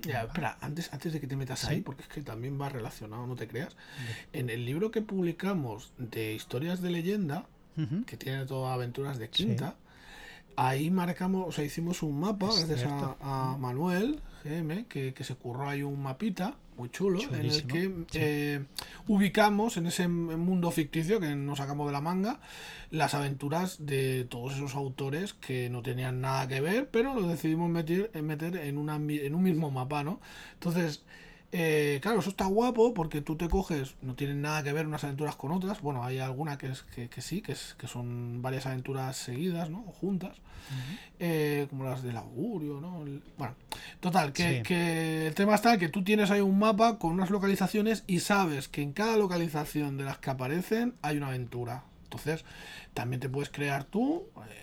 [0.02, 3.28] Ya, espera, antes, antes de que te metas ahí, porque es que también va relacionado,
[3.28, 3.76] no te creas.
[4.32, 7.46] En el libro que publicamos de historias de leyenda,
[8.08, 9.76] que tiene todas aventuras de quinta,
[10.56, 15.84] ahí marcamos, o sea, hicimos un mapa, gracias a, Manuel, GM, que, se curró ahí
[15.84, 18.64] un mapita muy chulo en el que eh,
[19.08, 22.40] ubicamos en ese mundo ficticio que nos sacamos de la manga
[22.90, 27.70] las aventuras de todos esos autores que no tenían nada que ver, pero lo decidimos
[27.70, 30.20] meter, meter en, una, en un mismo mapa, ¿no?
[30.54, 31.04] Entonces,
[31.56, 35.04] eh, claro, eso está guapo porque tú te coges, no tienen nada que ver unas
[35.04, 35.82] aventuras con otras.
[35.82, 39.70] Bueno, hay alguna que, es, que, que sí, que, es, que son varias aventuras seguidas,
[39.70, 39.86] ¿no?
[39.88, 40.36] O juntas,
[41.20, 43.06] eh, como las del augurio, ¿no?
[43.38, 43.54] bueno,
[44.00, 48.04] total, que, que, el tema está que tú tienes ahí un mapa con unas localizaciones
[48.08, 51.84] y sabes que en cada localización de las que aparecen hay una aventura.
[52.06, 52.46] Entonces,
[52.96, 54.24] también te puedes crear tú.
[54.50, 54.63] Eh,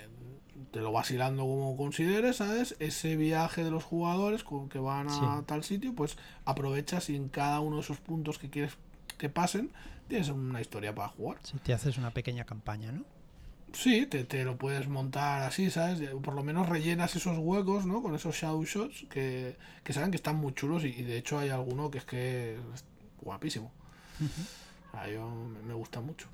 [0.71, 2.77] te lo vas hilando como consideres, ¿sabes?
[2.79, 7.29] Ese viaje de los jugadores con que van a tal sitio, pues aprovechas y en
[7.29, 8.77] cada uno de esos puntos que quieres
[9.19, 9.71] que pasen,
[10.09, 11.39] tienes una historia para jugar.
[11.43, 13.05] Si te haces una pequeña campaña, ¿no?
[13.73, 16.01] Sí, te, te, lo puedes montar así, ¿sabes?
[16.23, 18.03] Por lo menos rellenas esos huecos, ¿no?
[18.03, 21.51] Con esos shadow shots que, que saben que están muy chulos y, de hecho hay
[21.51, 22.85] alguno que es que es
[23.21, 23.71] guapísimo.
[24.93, 25.29] a yo
[25.67, 26.27] me, gusta mucho.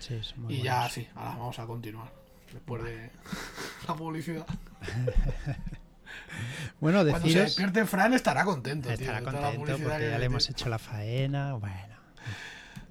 [0.00, 2.19] Sí, y ya, sí, ahora vamos a continuar
[2.52, 3.10] después de
[3.88, 4.46] la publicidad.
[6.80, 7.22] bueno, deciros...
[7.22, 8.90] Cuando se despierte Fran estará contento.
[8.90, 11.54] Estará contento porque ya le hemos hecho la faena.
[11.54, 11.96] Bueno.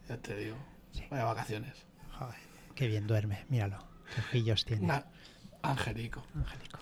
[0.07, 0.57] Ya te digo.
[1.09, 1.73] Vaya vacaciones.
[2.17, 2.35] Joder,
[2.75, 3.45] qué bien duerme.
[3.49, 3.83] Míralo.
[4.13, 5.03] Qué ojillos tiene.
[5.61, 6.23] Angelico.
[6.35, 6.79] Angelico.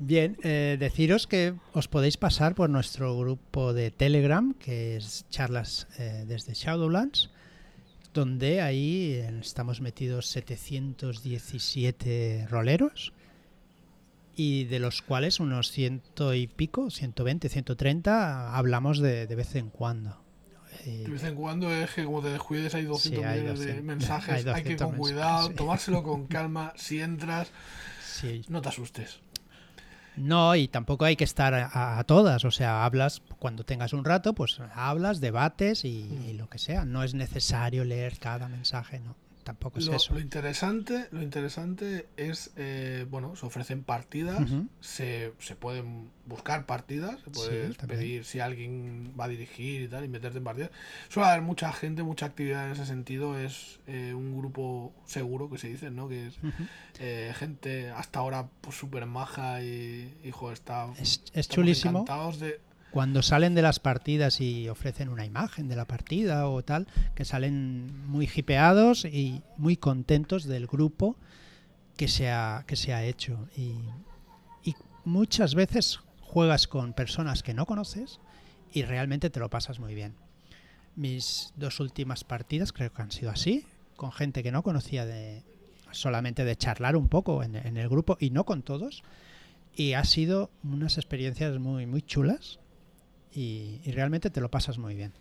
[0.00, 5.88] Bien, eh, deciros que os podéis pasar por nuestro grupo de Telegram, que es charlas
[5.98, 7.30] eh, desde Shadowlands
[8.18, 13.14] donde ahí estamos metidos 717 roleros
[14.34, 19.70] y de los cuales unos ciento y pico, 120, 130 hablamos de, de vez en
[19.70, 20.20] cuando.
[20.84, 24.64] De vez en cuando es que como te descuides hay 200 millones de mensajes, hay,
[24.64, 27.52] que ir con cuidado, tomárselo con calma, si entras,
[28.48, 29.20] no te asustes.
[30.18, 34.34] No, y tampoco hay que estar a, todas, o sea, hablas cuando tengas un rato,
[34.34, 36.84] pues hablas, debates y, lo que sea.
[36.84, 39.16] No es necesario leer cada mensaje, no
[39.48, 40.12] tampoco es lo, eso.
[40.12, 44.46] Lo interesante, lo interesante es, eh, bueno, se ofrecen partidas,
[44.80, 50.04] se, se, pueden buscar partidas, se puede pedir si alguien va a dirigir y tal,
[50.04, 50.70] y meterte en partidas.
[51.08, 55.56] Suele haber mucha gente, mucha actividad en ese sentido, es eh, un grupo seguro que
[55.56, 56.08] se dice, ¿no?
[56.08, 56.34] Que es
[57.00, 60.92] eh, gente hasta ahora pues súper maja y, hijo, está...
[60.98, 62.04] Es, es chulísimo.
[62.38, 66.86] De, cuando salen de las partidas y ofrecen una imagen de la partida o tal,
[67.14, 71.16] que salen muy hipeados y muy contentos del grupo
[71.96, 73.48] que se ha, que se ha hecho.
[73.56, 73.74] Y,
[74.64, 74.74] y
[75.04, 78.20] muchas veces juegas con personas que no conoces
[78.72, 80.14] y realmente te lo pasas muy bien.
[80.96, 85.42] Mis dos últimas partidas creo que han sido así, con gente que no conocía de
[85.90, 89.02] solamente de charlar un poco en, en el grupo y no con todos
[89.74, 92.58] y ha sido unas experiencias muy, muy chulas
[93.38, 95.12] y, y realmente te lo pasas muy bien.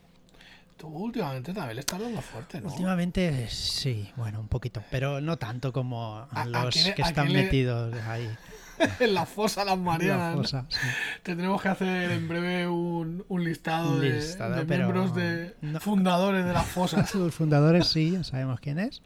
[0.78, 2.70] Tú últimamente también le estás dando fuerte, ¿no?
[2.70, 7.34] Últimamente sí, bueno, un poquito, pero no tanto como ¿A- a los quién que están
[7.34, 8.30] le- metidos ahí.
[9.00, 10.36] en la fosa las Marianas.
[10.36, 10.78] la fosa, sí.
[11.24, 15.56] Tendremos que hacer en breve un, un listado, Un de, listado, de pero miembros de
[15.62, 17.10] no- fundadores de las fosas.
[17.12, 19.02] Sus fundadores sí, ya sabemos quién es.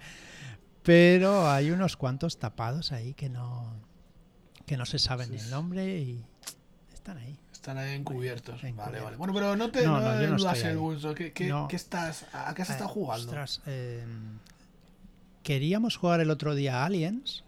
[0.84, 3.74] Pero hay unos cuantos tapados ahí que no
[4.66, 6.26] que no se saben Sí, el nombre y
[6.94, 7.38] están ahí.
[7.62, 8.60] Están ahí encubiertos.
[8.74, 9.18] Vale, vale.
[9.18, 11.14] Bueno, pero no te No, no no, estoy el gusto.
[11.14, 13.28] ¿Qué, qué- estás, ¿A qué has Eh, estado jugando?
[13.28, 14.04] ostras, eh,
[15.44, 17.44] queríamos jugar el otro día a Aliens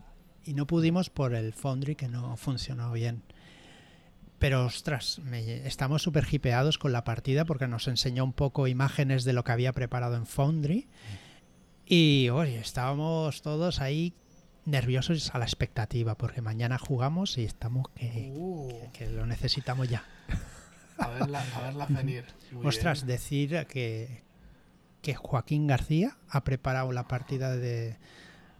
[0.45, 3.23] y no pudimos por el Foundry que no funcionó bien.
[4.37, 9.23] Pero ostras, me- estamos súper hipeados con la partida porque nos enseñó un poco imágenes
[9.23, 10.87] de lo que había preparado en Foundry.
[11.87, 14.13] Y oye, estábamos todos ahí
[14.65, 20.03] nerviosos a la expectativa porque mañana jugamos y estamos que, Uh, que lo necesitamos ya.
[20.97, 22.25] a verla, a verla venir.
[22.51, 23.15] Muy Ostras, bien.
[23.17, 24.21] decir que,
[25.01, 27.97] que Joaquín García ha preparado la partida de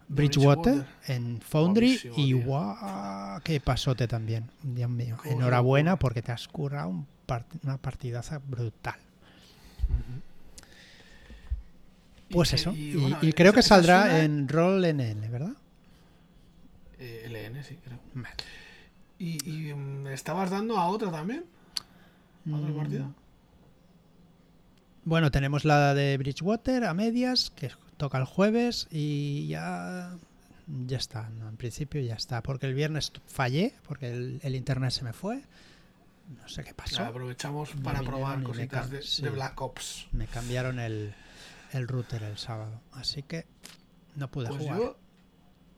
[0.08, 1.14] Bridgewater, Bridgewater.
[1.16, 4.50] en Foundry y guau, qué pasote también.
[4.62, 8.96] Dios mío, enhorabuena porque te has currado un part- una partidaza brutal.
[12.30, 15.52] Pues eso, y, bueno, y creo que saldrá en Roll NL, ¿verdad?
[17.04, 17.98] Eh, LN, sí, creo.
[18.14, 18.34] Vale.
[19.18, 19.38] ¿Y,
[19.68, 21.44] y, mm, estabas dando a otra también?
[22.50, 23.10] ¿A otra Mm, partida?
[25.04, 30.16] Bueno, tenemos la de Bridgewater a medias, que toca el jueves y ya
[30.86, 31.28] ya está.
[31.28, 31.48] ¿no?
[31.48, 35.42] En principio ya está, porque el viernes fallé, porque el, el internet se me fue.
[36.40, 37.04] No sé qué pasó.
[37.04, 39.22] Aprovechamos para probar cositas de, sí.
[39.22, 40.06] de Black Ops.
[40.12, 41.14] Me cambiaron el,
[41.72, 43.44] el router el sábado, así que
[44.16, 44.78] no pude Pues jugar.
[44.78, 44.96] yo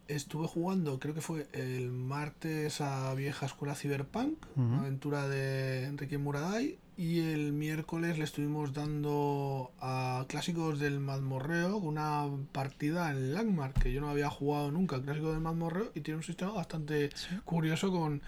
[0.08, 6.18] estuve jugando, creo que fue el martes a Vieja Escuela Cyberpunk, una aventura de Enrique
[6.18, 13.74] Muraday, y el miércoles le estuvimos dando a clásicos del mazmorreo una partida en Landmark,
[13.82, 17.36] que yo no había jugado nunca, clásico del mazmorreo, y tiene un sistema bastante Sí,
[17.44, 18.22] curioso con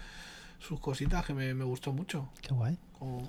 [0.59, 2.29] sus cositas que me, me gustó mucho.
[2.41, 2.77] qué guay.
[2.97, 3.27] Como-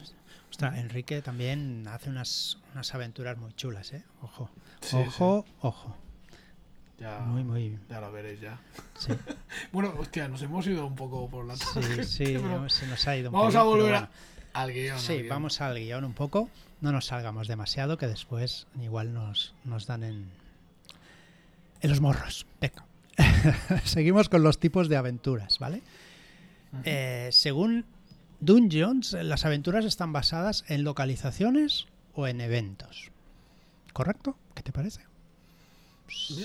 [0.50, 4.02] Ostras, Enrique también hace unas, unas aventuras muy chulas, ¿eh?
[4.20, 5.96] Ojo, sí, ojo, ojo.
[7.00, 7.78] Sí, ya, Muy, muy.
[7.88, 8.58] ya lo veréis ya.
[8.98, 9.12] Sí,
[9.72, 13.06] Bueno, hostia, nos hemos ido un poco por la sí, tangente, sí, pero se nos
[13.08, 14.08] ha ido un Vamos a volver bueno.
[14.52, 14.98] a- al guion.
[14.98, 15.28] Sí, al guion.
[15.30, 16.48] vamos al guion un poco.
[16.80, 20.30] No nos salgamos demasiado, que después igual nos, nos dan en,
[21.82, 22.46] en los morros.
[22.60, 22.84] Venga.
[23.84, 25.82] Seguimos con los tipos de aventuras, ¿vale?
[26.84, 27.84] Eh, según
[28.40, 33.10] Dungeons, las aventuras están basadas en localizaciones o en eventos.
[33.92, 34.38] ¿Correcto?
[34.54, 35.02] ¿Qué te parece?
[36.10, 36.44] Sí,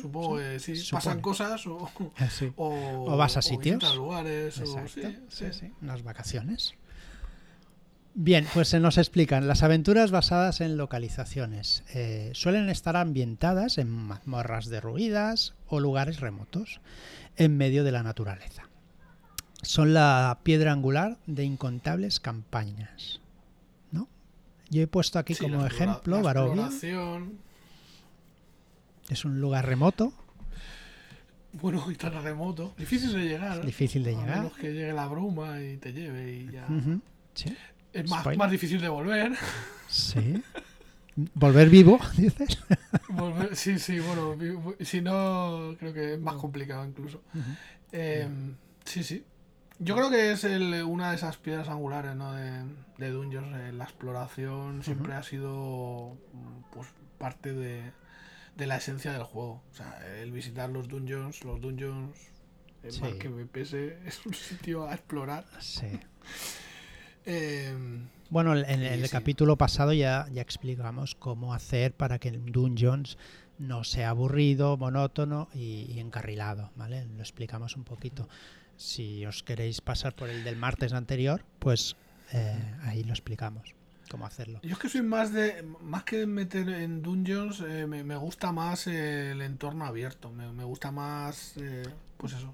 [0.00, 0.74] supongo que sí.
[0.90, 2.52] Pasan cosas o, Ah, sí.
[2.56, 3.76] o, O vas a sitios.
[3.78, 4.58] visitas lugares.
[4.58, 5.58] O, Exacto, sí, sí, sí.
[5.60, 6.74] sí, unas vacaciones.
[8.18, 9.46] Bien, pues se nos explican.
[9.46, 16.80] Las aventuras basadas en localizaciones eh, suelen estar ambientadas en mazmorras derruidas o lugares remotos,
[17.36, 18.70] en medio de la naturaleza.
[19.62, 23.20] Son la piedra angular de incontables campañas.
[23.92, 24.08] ¿no?
[24.70, 26.70] Yo he puesto aquí como ejemplo Barovia.
[29.08, 30.12] Es un lugar remoto,
[31.52, 32.74] Bueno, y tan remoto.
[32.76, 33.58] Difícil de llegar.
[33.58, 33.66] ¿eh?
[33.66, 34.36] difícil de A llegar.
[34.38, 36.66] menos que llegue la bruma y te lleve y ya.
[37.34, 37.56] Sí,
[37.92, 39.32] Es más, más difícil de volver.
[39.88, 40.42] sí.
[41.32, 42.58] Volver vivo, dices.
[43.08, 44.36] Volver- Sí, sí, bueno.
[44.80, 47.22] Si no, creo que es más complicado incluso.
[47.92, 48.28] Eh,
[48.84, 49.24] sí, sí.
[49.78, 52.34] Yo creo que es el- una de esas piedras angulares ¿no?
[52.34, 52.64] de,
[52.98, 53.56] de Dungeons.
[53.56, 56.16] eh, la exploración siempre ha sido
[56.72, 56.88] pues,
[57.18, 57.92] parte de,
[58.56, 59.62] de la esencia del juego.
[59.70, 62.16] O sea, el visitar los dungeons, los dungeons,
[62.82, 63.00] eh, Sí.
[63.00, 65.44] más que me pese, es un sitio a explorar.
[65.60, 65.86] Sí.
[67.28, 67.74] Eh,
[68.30, 69.10] Bueno, en en el sí.
[69.10, 73.18] capítulo pasado ya, ya explicamos cómo hacer para que el Dungeons
[73.58, 77.04] no sea aburrido, monótono y, y encarrilado, ¿vale?
[77.06, 78.28] Lo explicamos un poquito.
[78.76, 81.96] Si os queréis pasar por el del martes anterior, pues
[82.32, 83.74] eh, ahí lo explicamos,
[84.10, 84.60] cómo hacerlo.
[84.62, 85.64] yo es que soy más de.
[85.82, 90.30] Más que meter en dungeons, eh, me, me gusta más eh, el entorno abierto.
[90.30, 91.54] Me, me gusta más.
[91.56, 91.82] eh,
[92.16, 92.52] pues eso.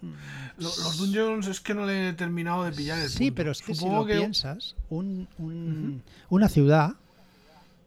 [0.58, 3.34] Lo- los dungeons es que no le he terminado de pillar el Sí, punto.
[3.36, 6.94] pero es que Supongo si lo que- piensas, un- un- una ciudad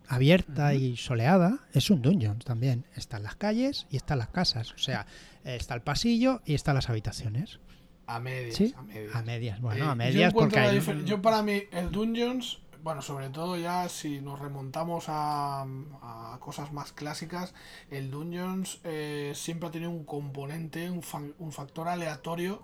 [0.08, 2.86] abierta y soleada es un dungeon también.
[2.96, 4.72] Están las calles y están las casas.
[4.74, 5.06] O sea,
[5.44, 7.60] está el pasillo y están las habitaciones.
[8.08, 9.16] A medias, Sí, a medias.
[9.16, 11.06] A medias, bueno, Eh, a yo medias encuentro porque hay...
[11.06, 16.72] Yo para mí, el Dungeons, bueno, sobre todo ya si nos remontamos a, a cosas
[16.72, 17.56] más clásicas,
[17.90, 22.62] el Dungeons eh, siempre ha tenido un componente, un, fa- un factor aleatorio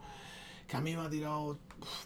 [0.67, 1.57] que a mí me ha tirado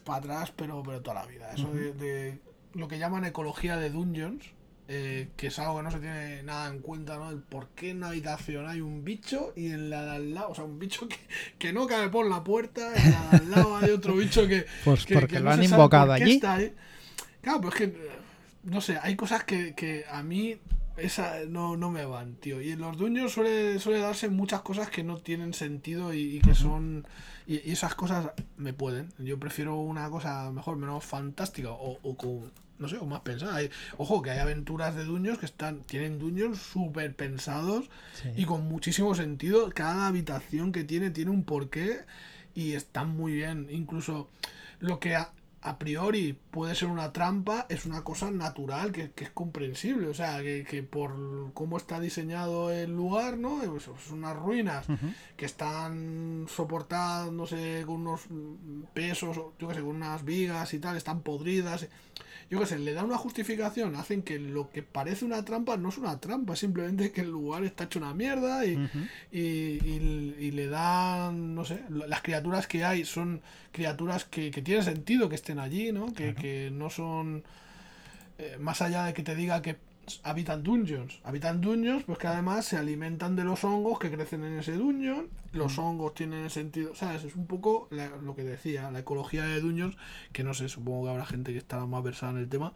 [0.06, 1.52] para atrás, pero, pero toda la vida.
[1.54, 2.40] Eso de, de
[2.74, 4.46] lo que llaman ecología de dungeons,
[4.88, 7.30] eh, que es algo que no se tiene nada en cuenta, ¿no?
[7.32, 10.50] El por qué en una habitación hay un bicho y en la de al lado,
[10.52, 11.18] o sea, un bicho que,
[11.60, 14.66] que no cabe por la puerta, en la de al lado hay otro bicho que.
[14.86, 16.36] Pues que- porque que lo han invocado allí.
[16.36, 16.74] está ahí.
[17.46, 18.10] Claro, pero es que, eh,
[18.64, 20.58] no sé, hay cosas que, que a mí
[20.98, 22.60] esa no, no me van, tío.
[22.60, 26.40] Y en los dueños suele, suele darse muchas cosas que no tienen sentido y, y
[26.42, 27.06] que son...
[27.46, 29.10] Y, y esas cosas me pueden.
[29.20, 32.52] Yo prefiero una cosa mejor, menos fantástica o, o con...
[32.80, 33.56] No sé, o más pensada.
[33.58, 37.86] Hay- ojo, que hay aventuras de dueños que están tienen dueños súper pensados
[38.22, 38.30] Sí.
[38.36, 39.70] y con muchísimo sentido.
[39.70, 42.00] Cada habitación que tiene tiene un porqué
[42.56, 43.68] y están muy bien.
[43.70, 44.30] Incluso
[44.80, 45.32] lo que a,
[45.66, 50.08] a priori puede ser una trampa es una cosa natural que, que es comprensible.
[50.08, 51.12] O sea, que, que por
[51.54, 53.60] cómo está diseñado el lugar, ¿no?
[53.66, 54.86] Pues son unas ruinas
[55.36, 58.22] que están soportadas, no sé, con unos
[58.94, 61.88] pesos, yo qué sé, con unas vigas y tal, están podridas.
[62.50, 65.90] Yo qué sé, le dan una justificación, hacen que lo que parece una trampa no
[65.90, 68.78] es una trampa, simplemente que el lugar está hecho una mierda y,
[69.32, 74.62] y, y- y le dan, no sé, las criaturas que hay son criaturas que, que
[74.62, 76.08] tiene sentido que estén allí, ¿no?
[76.08, 76.36] Que, Claro.
[76.42, 77.44] que no son,
[78.38, 79.78] eh, más allá de que te diga que
[80.24, 84.60] habitan dungeons, habitan dungeons, pues que además se alimentan de los hongos que crecen en
[84.60, 87.24] ese dungeon, los hongos tienen sentido, ¿sabes?
[87.24, 89.96] Es un poco la- lo que decía, la ecología de dungeons,
[90.34, 92.74] que no sé, supongo que habrá gente que estará más versada en el tema,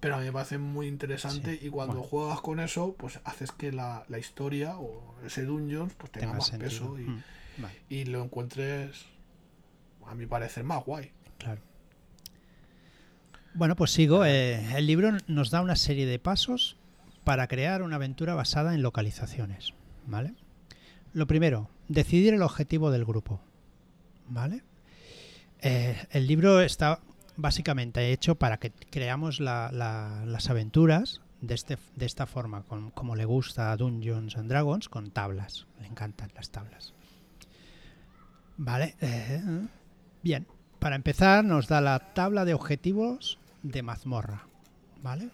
[0.00, 2.08] pero a mí me parece muy interesante Sí, y cuando bueno.
[2.08, 6.38] juegas con eso, pues haces que la, la historia o ese dungeon pues tenga, Tenga
[6.38, 6.70] más sentido.
[6.70, 7.22] peso y, Mm,
[7.58, 9.04] Vale, y lo encuentres,
[10.06, 11.10] a mi parecer, más guay.
[11.38, 11.60] claro.
[13.54, 14.24] Bueno, pues sigo.
[14.24, 16.76] Eh, el libro nos da una serie de pasos
[17.24, 19.74] para crear una aventura basada en localizaciones.
[20.06, 20.34] ¿Vale?
[21.12, 23.40] Lo primero, decidir el objetivo del grupo.
[24.28, 24.62] ¿Vale?
[25.60, 27.00] Eh, el libro está
[27.36, 32.90] básicamente hecho para que creamos la- la- las aventuras de, este, de esta forma, con-
[32.90, 35.66] como le gusta a Dungeons and Dragons, con tablas.
[35.80, 36.94] Le encantan las tablas.
[38.56, 38.94] Vale.
[39.00, 39.42] eh,
[40.22, 40.46] bien.
[40.80, 44.46] Para empezar, nos da la tabla de objetivos de mazmorra.
[45.02, 45.28] ¿Vale?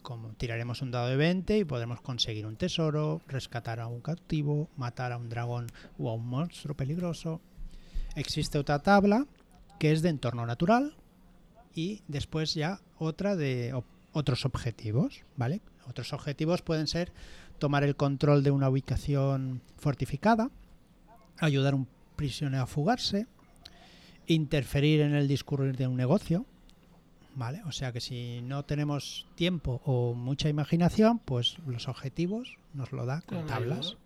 [0.00, 4.70] Como tiraremos un dado de 20 y podremos conseguir un tesoro, rescatar a un cautivo,
[4.78, 5.66] matar a un dragón
[5.98, 7.42] o a un monstruo peligroso.
[8.16, 9.26] Existe otra tabla
[9.78, 10.96] que es de entorno natural
[11.74, 13.78] y después ya otra de
[14.12, 15.60] otros objetivos, ¿vale?
[15.88, 17.12] Otros objetivos pueden ser
[17.58, 20.50] tomar el control de una ubicación fortificada,
[21.38, 23.26] ayudar a un prisionero a fugarse,
[24.34, 26.46] interferir en el discurrir de un negocio,
[27.34, 27.62] ¿vale?
[27.66, 33.06] O sea que si no tenemos tiempo o mucha imaginación, pues los objetivos nos lo
[33.06, 33.96] da con tablas.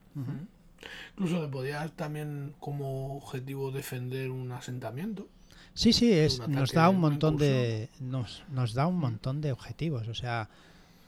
[1.17, 5.29] Incluso te podías también como objetivo defender un asentamiento.
[5.73, 10.07] Sí, sí, es, nos da un montón de nos, nos da un montón de objetivos,
[10.09, 10.49] o sea,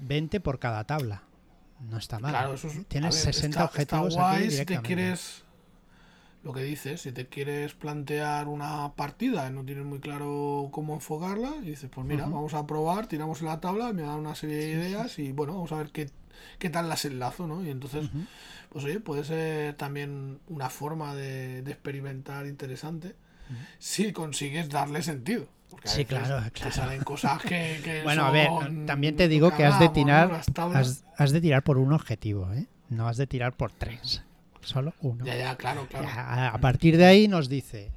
[0.00, 1.22] 20 por cada tabla.
[1.90, 2.30] No está mal.
[2.32, 4.86] Claro, eso es, Tienes ver, 60 está- objetivos está guay aquí si te directamente.
[4.86, 5.42] quieres
[6.46, 10.94] lo que dices, si te quieres plantear una partida y no tienes muy claro cómo
[10.94, 14.34] enfocarla, y dices, pues mira, vamos a probar, tiramos en la tabla, me da una
[14.36, 16.08] serie de ideas y bueno, vamos a ver qué,
[16.60, 17.64] qué tal las enlazo, ¿no?
[17.64, 18.08] Y entonces,
[18.70, 23.16] pues oye, puede ser también una forma de, de experimentar interesante
[23.78, 25.48] si consigues darle sentido.
[25.68, 26.72] Porque a Sí, veces claro, Te claro.
[26.72, 27.80] salen cosas que.
[27.82, 28.48] que Bueno, a ver,
[28.86, 32.66] también te digo que has de tirar has, has de tirar por un objetivo, ¿eh?
[32.88, 34.22] No has de tirar por tres,
[34.66, 35.24] solo uno.
[35.24, 36.06] Ya, ya, claro, claro.
[36.06, 37.90] Ya, a- partir de ahí nos dice,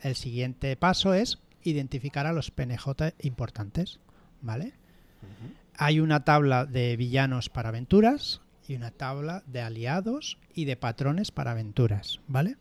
[0.00, 4.00] el siguiente paso es identificar a los PNJ importantes,
[4.42, 4.72] ¿vale?
[5.76, 11.30] Hay una tabla de villanos para aventuras y una tabla de aliados y de patrones
[11.30, 12.56] para aventuras, ¿vale?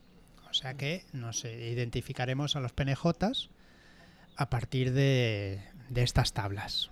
[0.50, 3.50] O sea que nos identificaremos a los PNJs
[4.36, 6.90] a partir de, de estas tablas.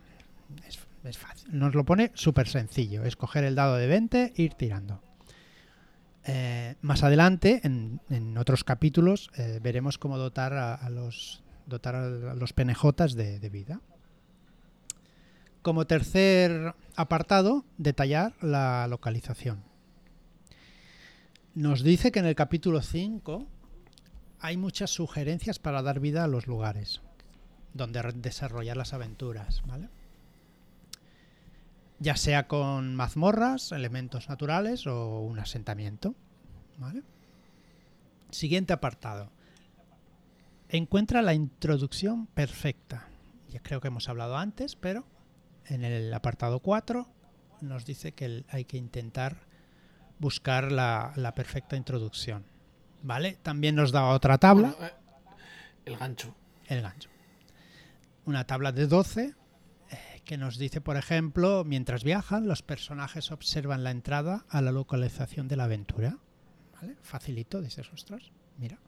[0.68, 1.48] Es, es fácil.
[1.58, 3.04] Nos lo pone súper sencillo.
[3.04, 5.02] Es coger el dado de 20 e ir tirando.
[6.26, 12.54] Eh, más adelante, en, otros capítulos, eh, veremos cómo dotar a, los dotar a los
[12.54, 13.82] PNJs de, vida.
[15.62, 19.64] Como tercer apartado, detallar la localización.
[21.54, 23.48] Nos dice que en el capítulo 5
[24.40, 27.02] hay muchas sugerencias para dar vida a los lugares
[27.74, 29.90] donde desarrollar las aventuras, ¿vale?
[32.02, 36.16] Ya sea con mazmorras, elementos naturales o un asentamiento,
[36.78, 37.04] ¿vale?
[38.32, 39.32] Siguiente apartado.
[40.70, 43.08] Encuentra la introducción perfecta.
[43.50, 45.06] Ya creo que hemos hablado antes, pero
[45.68, 47.08] en el apartado 4
[47.62, 49.46] nos dice que hay que intentar
[50.18, 52.46] buscar la, la perfecta introducción.
[53.04, 53.38] ¿Vale?
[53.44, 54.74] También nos da otra tabla.
[54.80, 54.92] Eh,
[55.86, 56.34] El gancho.
[56.66, 57.10] El gancho.
[58.26, 59.36] Una tabla de 12 eh,
[60.26, 65.48] que nos dice, por ejemplo, mientras viajan, los personajes observan la entrada a la localización
[65.48, 66.18] de la aventura.
[66.74, 66.96] ¿Vale?
[67.02, 68.80] Facilito, dices, ostras, mira.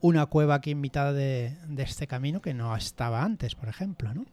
[0.00, 4.26] Una cueva aquí invitada de, de este camino que no estaba antes, por ejemplo, ¿no?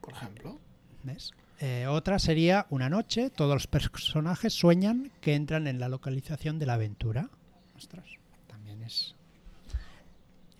[0.00, 0.60] Por ejemplo.
[1.02, 1.32] ¿Ves?
[1.58, 6.66] Eh, otra sería una noche, todos los personajes sueñan que entran en la localización de
[6.66, 7.30] la aventura.
[7.76, 8.04] Ostras,
[8.48, 9.14] también es,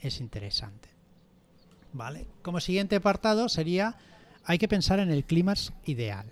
[0.00, 0.90] es interesante.
[1.92, 2.26] Vale.
[2.42, 3.96] Como siguiente apartado sería
[4.44, 6.26] hay que pensar en el clímax ideal.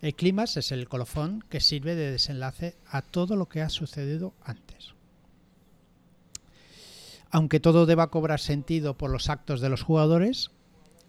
[0.00, 4.34] El clímax es el colofón que sirve de desenlace a todo lo que ha sucedido
[4.42, 4.94] antes.
[7.30, 10.50] Aunque todo deba cobrar sentido por los actos de los jugadores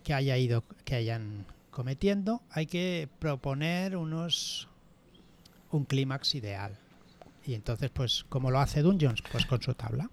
[0.04, 4.70] que haya ido, que hayan cometiendo, hay que proponer unos
[5.72, 6.78] un clímax ideal.
[7.46, 9.22] Y entonces, pues, ¿cómo lo hace Dungeons?
[9.32, 10.10] Pues con su tabla.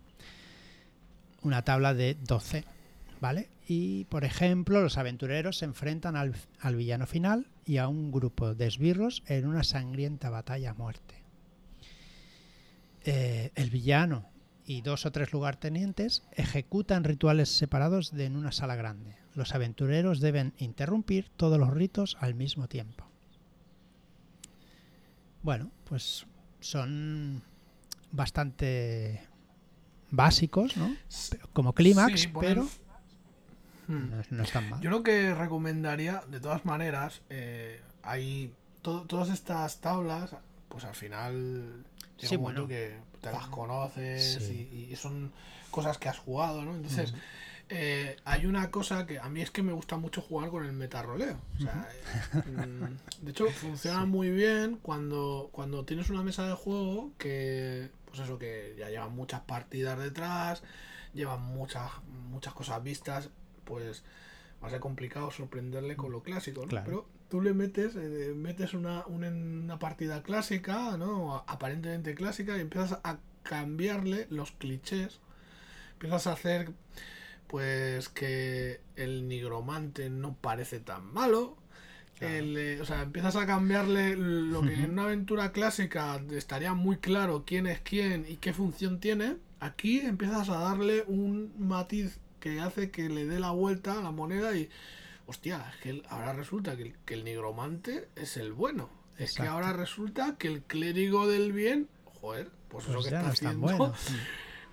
[1.43, 2.64] Una tabla de 12,
[3.22, 3.50] ¿vale?
[3.68, 8.56] Y, por ejemplo, los aventureros se enfrentan al, al villano final y a un grupo
[8.56, 11.22] de esbirros en una sangrienta batalla a muerte.
[13.04, 14.28] Eh, el villano
[14.66, 19.14] y dos o tres lugartenientes ejecutan rituales separados de, en una sala grande.
[19.34, 23.06] Los aventureros deben interrumpir todos los ritos al mismo tiempo.
[25.42, 26.26] Bueno, pues
[26.58, 27.44] son
[28.10, 29.20] bastante
[30.10, 30.96] básicos, ¿no?
[31.52, 32.66] Como clímax, Sí, pero.
[33.88, 34.80] No, no están mal.
[34.80, 38.52] Yo lo que recomendaría, de todas maneras, eh, hay
[38.82, 40.36] to- todas estas tablas,
[40.68, 41.84] pues al final
[42.16, 42.68] llega Sí, un momento bueno.
[42.68, 44.68] que te las conoces Sí.
[44.72, 45.32] y, y son
[45.70, 46.74] cosas que has jugado, ¿no?
[46.74, 47.14] Entonces,
[47.68, 50.72] eh, hay una cosa que a mí es que me gusta mucho jugar con el
[50.72, 51.38] metarroleo.
[51.58, 51.88] O sea,
[52.34, 54.06] eh, mm, de hecho, funciona Sí.
[54.06, 59.14] muy bien cuando, cuando tienes una mesa de juego que, pues eso, que ya llevan
[59.14, 60.62] muchas partidas detrás,
[61.14, 61.90] llevan muchas,
[62.30, 63.30] muchas cosas vistas,
[63.64, 64.04] pues
[64.62, 66.68] va a ser complicado sorprenderle con lo clásico, ¿no?
[66.68, 66.84] Claro.
[66.86, 71.44] Pero tú le metes, eh, metes una, una, una partida clásica, ¿no?
[71.46, 75.20] Aparentemente clásica, y empiezas a cambiarle los clichés.
[75.94, 76.72] Empiezas a hacer,
[77.48, 81.56] pues, que el nigromante no parece tan malo.
[82.18, 82.34] Claro.
[82.34, 86.98] El, eh, o sea, empiezas a cambiarle lo que en una aventura clásica estaría muy
[86.98, 89.38] claro quién es quién y qué función tiene.
[89.58, 94.11] Aquí empiezas a darle un matiz que hace que le dé la vuelta a la
[94.11, 94.68] moneda y,
[95.26, 98.90] hostia, es que ahora resulta que el, que el nigromante es el bueno.
[99.16, 99.53] Es que Exacto.
[99.53, 101.88] ahora resulta que el clérigo del bien,
[102.20, 103.78] joder, pues, eso Pues que ya está no haciendo.
[103.78, 103.95] bueno.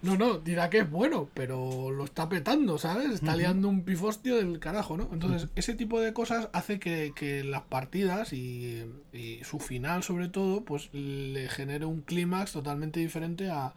[0.02, 3.12] No, no, dirá que es bueno, pero lo está petando, ¿sabes?
[3.12, 5.10] Está liando un pifostio del carajo, ¿no?
[5.12, 10.30] Entonces, ese tipo de cosas hace que, que las partidas y, y su final, sobre
[10.30, 13.74] todo, pues le genere un clímax totalmente diferente a.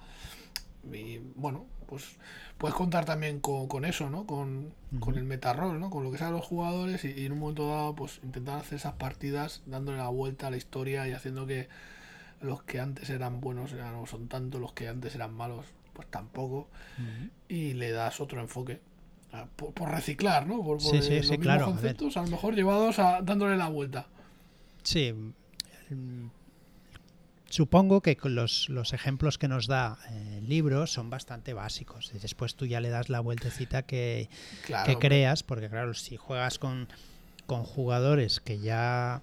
[0.93, 2.05] Y bueno, pues
[2.63, 4.25] puedes contar también con, con eso, ¿no?
[4.25, 5.91] Con, con el metarrol, ¿no?
[5.91, 8.79] Con lo que saben los jugadores y, y en un momento dado, pues intentar hacer
[8.79, 11.69] esas partidas dándole la vuelta a la historia y haciendo que
[12.41, 16.07] los que antes eran buenos ya no son tanto, los que antes eran malos, pues
[16.07, 16.69] tampoco.
[17.49, 18.81] Y le das otro enfoque.
[19.57, 20.59] Por, por reciclar, ¿no?
[20.59, 23.23] Por, por, Sí, sí, los sí, mismos claro, a conceptos, a, lo mejor llevados a
[23.23, 24.07] dándole la vuelta.
[24.85, 25.13] Sí.
[27.53, 32.11] Supongo que los, los ejemplos que nos da eh, el libro son bastante básicos.
[32.15, 34.31] Y después tú ya le das la vueltecita que,
[34.65, 34.87] Claro.
[34.87, 36.89] que creas, porque claro, si juegas con,
[37.47, 39.21] con jugadores que ya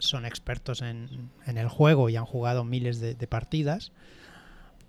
[0.00, 3.92] son expertos en, en el juego y han jugado miles de, de partidas,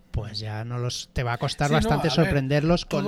[0.10, 3.06] pues ya no los te va a costar Sí, no, bastante ver, sorprenderlos con,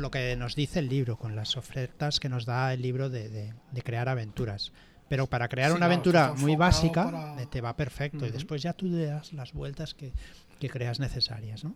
[0.00, 3.28] lo que nos dice el libro, con las ofertas que nos da el libro de,
[3.28, 4.72] de- de crear aventuras.
[5.08, 8.30] Pero para crear Sí, una claro, aventura muy básica para- eh, te va perfecto y
[8.30, 10.12] después ya tú le das las vueltas que,
[10.60, 11.74] que creas necesarias, ¿no?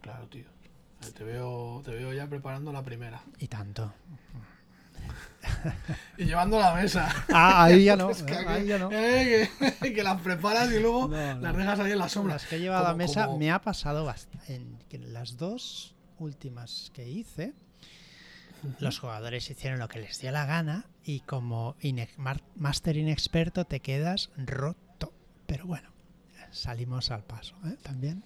[0.00, 0.44] Claro, tío.
[1.02, 3.22] Eh, Te veo, te veo ya preparando la primera.
[3.38, 3.92] Y tanto.
[6.16, 7.08] Y llevando la mesa.
[7.32, 8.88] Ah, ahí ya no, que, ahí ya no.
[8.92, 11.40] eh, que, que las preparas y luego No, no.
[11.40, 12.34] las dejas ahí en la sombra.
[12.34, 14.78] Las que he llevado a mesa como- me ha pasado bast- en
[15.12, 17.52] las dos últimas que hice,
[18.80, 22.16] los jugadores hicieron lo que les dio la gana y como inex-
[22.56, 25.12] máster inexperto te quedas roto.
[25.46, 25.88] Pero bueno,
[26.50, 27.76] salimos al paso ¿eh?
[27.82, 28.22] también.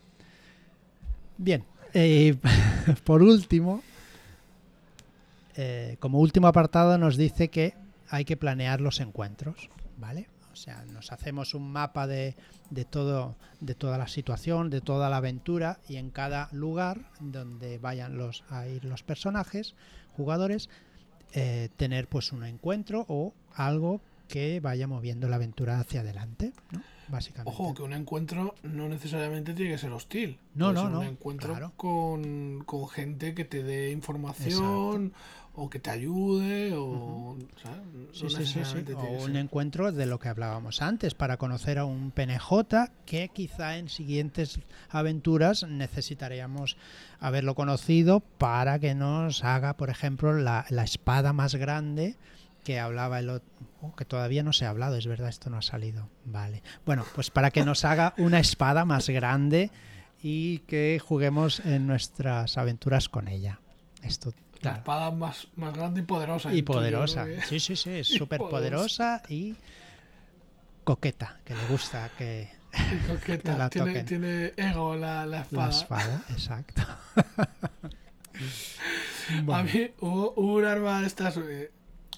[1.39, 1.65] Bien,
[1.95, 2.37] eh,
[3.05, 3.83] por último,
[5.57, 7.75] eh, como último apartado nos dice que
[8.09, 10.29] hay que planear los encuentros, ¿vale?
[10.53, 12.35] O sea, nos hacemos un mapa de,
[12.71, 17.79] de todo, de toda la situación, de toda la aventura y en cada lugar donde
[17.79, 19.75] vayan los, a ir los personajes,
[20.17, 20.69] jugadores,
[21.33, 26.53] eh, tener pues un encuentro o algo que vaya moviendo la aventura hacia adelante.
[27.09, 27.51] Básicamente.
[27.51, 30.39] Ojo, que un encuentro no necesariamente tiene que ser hostil.
[30.55, 31.73] No, no, no, Un encuentro claro.
[31.77, 35.13] con, con gente que te dé información
[35.59, 37.37] o que te ayude o.
[37.63, 37.79] ¿sabes?
[37.95, 38.59] No Sí, sí, sí, sí.
[38.59, 43.31] necesariamente O un encuentro de lo que hablábamos antes, para conocer a un PNJ que
[43.33, 46.77] quizá en siguientes aventuras necesitaríamos
[47.21, 52.17] haberlo conocido para que nos haga, por ejemplo, la, la espada más grande
[52.67, 53.49] que hablaba el otro.
[53.97, 56.09] que todavía no se ha hablado, es verdad, esto no ha salido.
[56.25, 56.65] Vale.
[56.85, 59.71] Bueno, pues para que nos haga una espada más grande
[60.21, 63.61] y que juguemos en nuestras aventuras con ella.
[64.03, 64.79] Esto, La claro.
[64.79, 66.53] espada más, más grande y poderosa.
[66.53, 67.27] Y poderosa.
[67.49, 69.55] Sí, sí, sí, es súper poderosa y
[70.83, 72.51] coqueta, que le gusta que
[73.07, 73.53] coqueta.
[73.53, 75.69] que la tiene, ego la, la espada.
[75.69, 76.83] la espada, exacto.
[79.53, 81.71] A mí hubo, hubo un arma de estas, eh,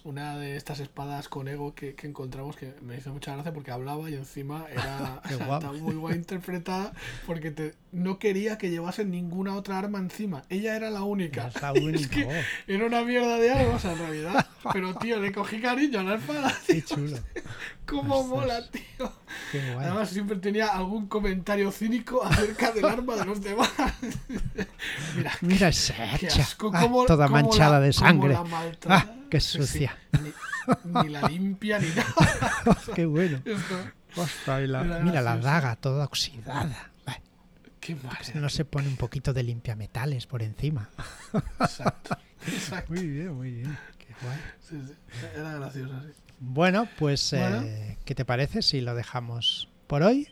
[0.09, 3.71] una de estas espadas con ego que, que encontramos que me hizo mucha gracia porque
[3.71, 6.93] hablaba y encima era o sea, muy guay interpretada
[7.27, 10.45] porque te, no quería que llevasen ninguna otra arma encima.
[10.49, 11.49] Ella era la única.
[11.49, 12.09] es la Es única.
[12.09, 14.47] que oh, era una mierda de armas en realidad.
[14.73, 16.53] Pero tío, le cogí cariño a la espada.
[16.67, 17.17] qué chulo.
[17.87, 18.29] ¿Cómo Ostras.
[18.41, 19.13] mola, tío?
[19.53, 19.87] Qué guay.
[19.87, 23.71] Además siempre tenía algún comentario cínico acerca del arma de los demás.
[25.17, 26.43] Mira, Mira esa hacha.
[26.73, 28.37] Ah, toda cómo manchada la- de sangre.
[28.89, 29.59] Ah, qué sí.
[29.59, 29.97] sucia.
[30.23, 30.33] Ni,
[31.03, 32.79] ni la limpia ni nada.
[32.95, 33.41] qué bueno.
[34.67, 36.91] La- mira la daga toda oxidada.
[37.81, 38.33] Qué madre.
[38.35, 40.91] No se pone un poquito de limpiametales por encima.
[41.61, 42.19] Exacto.
[42.47, 42.93] Exacto.
[42.93, 43.79] Muy bien, muy bien.
[44.69, 44.95] Sí, sí.
[45.37, 46.09] Era gracioso, sí.
[46.41, 47.63] Bueno, pues, Bueno.
[47.63, 50.29] eh, ¿qué te parece si lo dejamos por hoy?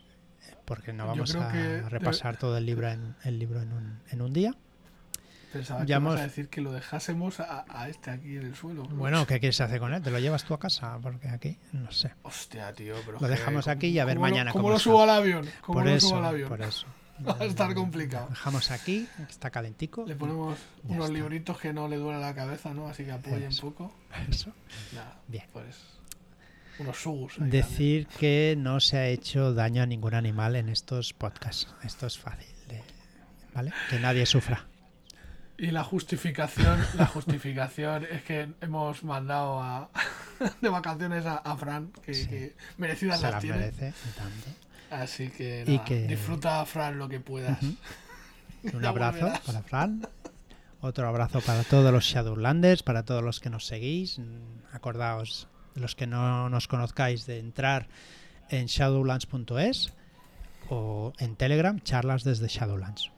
[0.65, 4.21] Porque no vamos a que repasar todo el libro en, el libro en un, en
[4.21, 4.53] un día.
[5.53, 8.83] Pensaba que hemos- a decir que lo dejásemos a, a este aquí en el suelo.
[8.83, 10.01] Bueno, ¿qué quieres hacer con él?
[10.01, 10.99] ¿Te lo llevas tú a casa?
[11.01, 12.13] Porque aquí, no sé.
[12.23, 13.17] Hostia, tío, pero.
[13.19, 15.09] Lo dejamos ¿cómo- aquí y a ver cómo lo- mañana ¿Cómo cómo lo subo al
[15.09, 15.47] avión?
[15.61, 16.49] ¿Cómo Por lo eso, subo al avión?
[16.49, 16.85] por eso.
[17.25, 18.27] Va a estar complicado.
[18.29, 20.05] Dejamos aquí, está calentico.
[20.05, 21.17] Le ponemos Ya unos está.
[21.17, 22.87] libritos que no le duele la cabeza, ¿no?
[22.87, 23.93] Así que apoyen un poco.
[24.29, 24.51] Eso.
[25.27, 25.45] Bien.
[25.53, 25.77] pues.
[26.79, 27.07] Unos
[27.41, 31.67] ahí Decir que no se ha hecho daño a ningún animal en estos podcasts.
[31.83, 32.47] Esto es fácil.
[32.67, 32.83] de-
[33.53, 33.73] ¿Vale?
[33.89, 34.65] Que nadie sufra.
[35.57, 39.89] Y la justificación, la justificación es que hemos mandado a,
[40.61, 42.27] de vacaciones a, a Fran, que, Sí.
[42.27, 43.57] que merecidas Se las las tiene.
[43.57, 44.66] merece tanto.
[44.89, 47.57] Así que, Y nada, que- disfruta, Fran, lo que puedas.
[48.73, 49.39] Un abrazo volverás.
[49.41, 50.07] para Fran.
[50.79, 54.19] Otro abrazo para todos los Shadowlanders, para todos los que nos seguís.
[54.71, 57.87] Acordaos, los que no nos conozcáis, de entrar
[58.49, 59.93] en shadowlands.es
[60.69, 63.11] o en Telegram, charlas desde Shadowlands.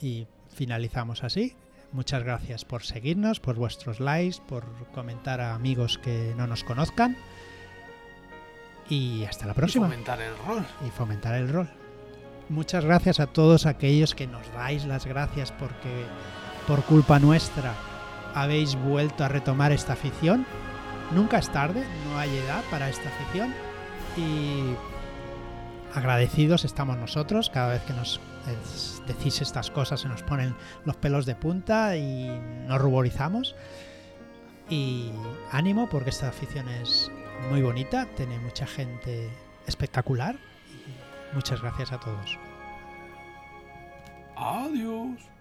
[0.00, 1.56] Y finalizamos así.
[1.92, 7.16] Muchas gracias por seguirnos, por vuestros likes, por comentar a amigos que no nos conozcan.
[8.88, 10.64] Y hasta la Y próxima fomentar el rol.
[10.86, 11.68] y fomentar el rol.
[12.48, 16.04] Muchas gracias a todos aquellos que nos dais las gracias porque
[16.66, 17.74] por culpa nuestra
[18.34, 20.44] habéis vuelto a retomar esta afición.
[21.12, 23.54] Nunca es tarde, no hay edad para esta afición
[24.16, 24.74] y
[25.94, 28.20] agradecidos estamos nosotros cada vez que nos
[29.06, 30.54] decís estas cosas se nos ponen
[30.84, 32.28] los pelos de punta y
[32.66, 33.54] nos ruborizamos
[34.68, 35.10] y
[35.50, 37.10] ánimo porque esta afición es
[37.50, 39.30] muy bonita, tiene mucha gente
[39.66, 40.36] espectacular
[41.32, 42.38] y muchas gracias a todos.
[44.36, 45.33] Adiós.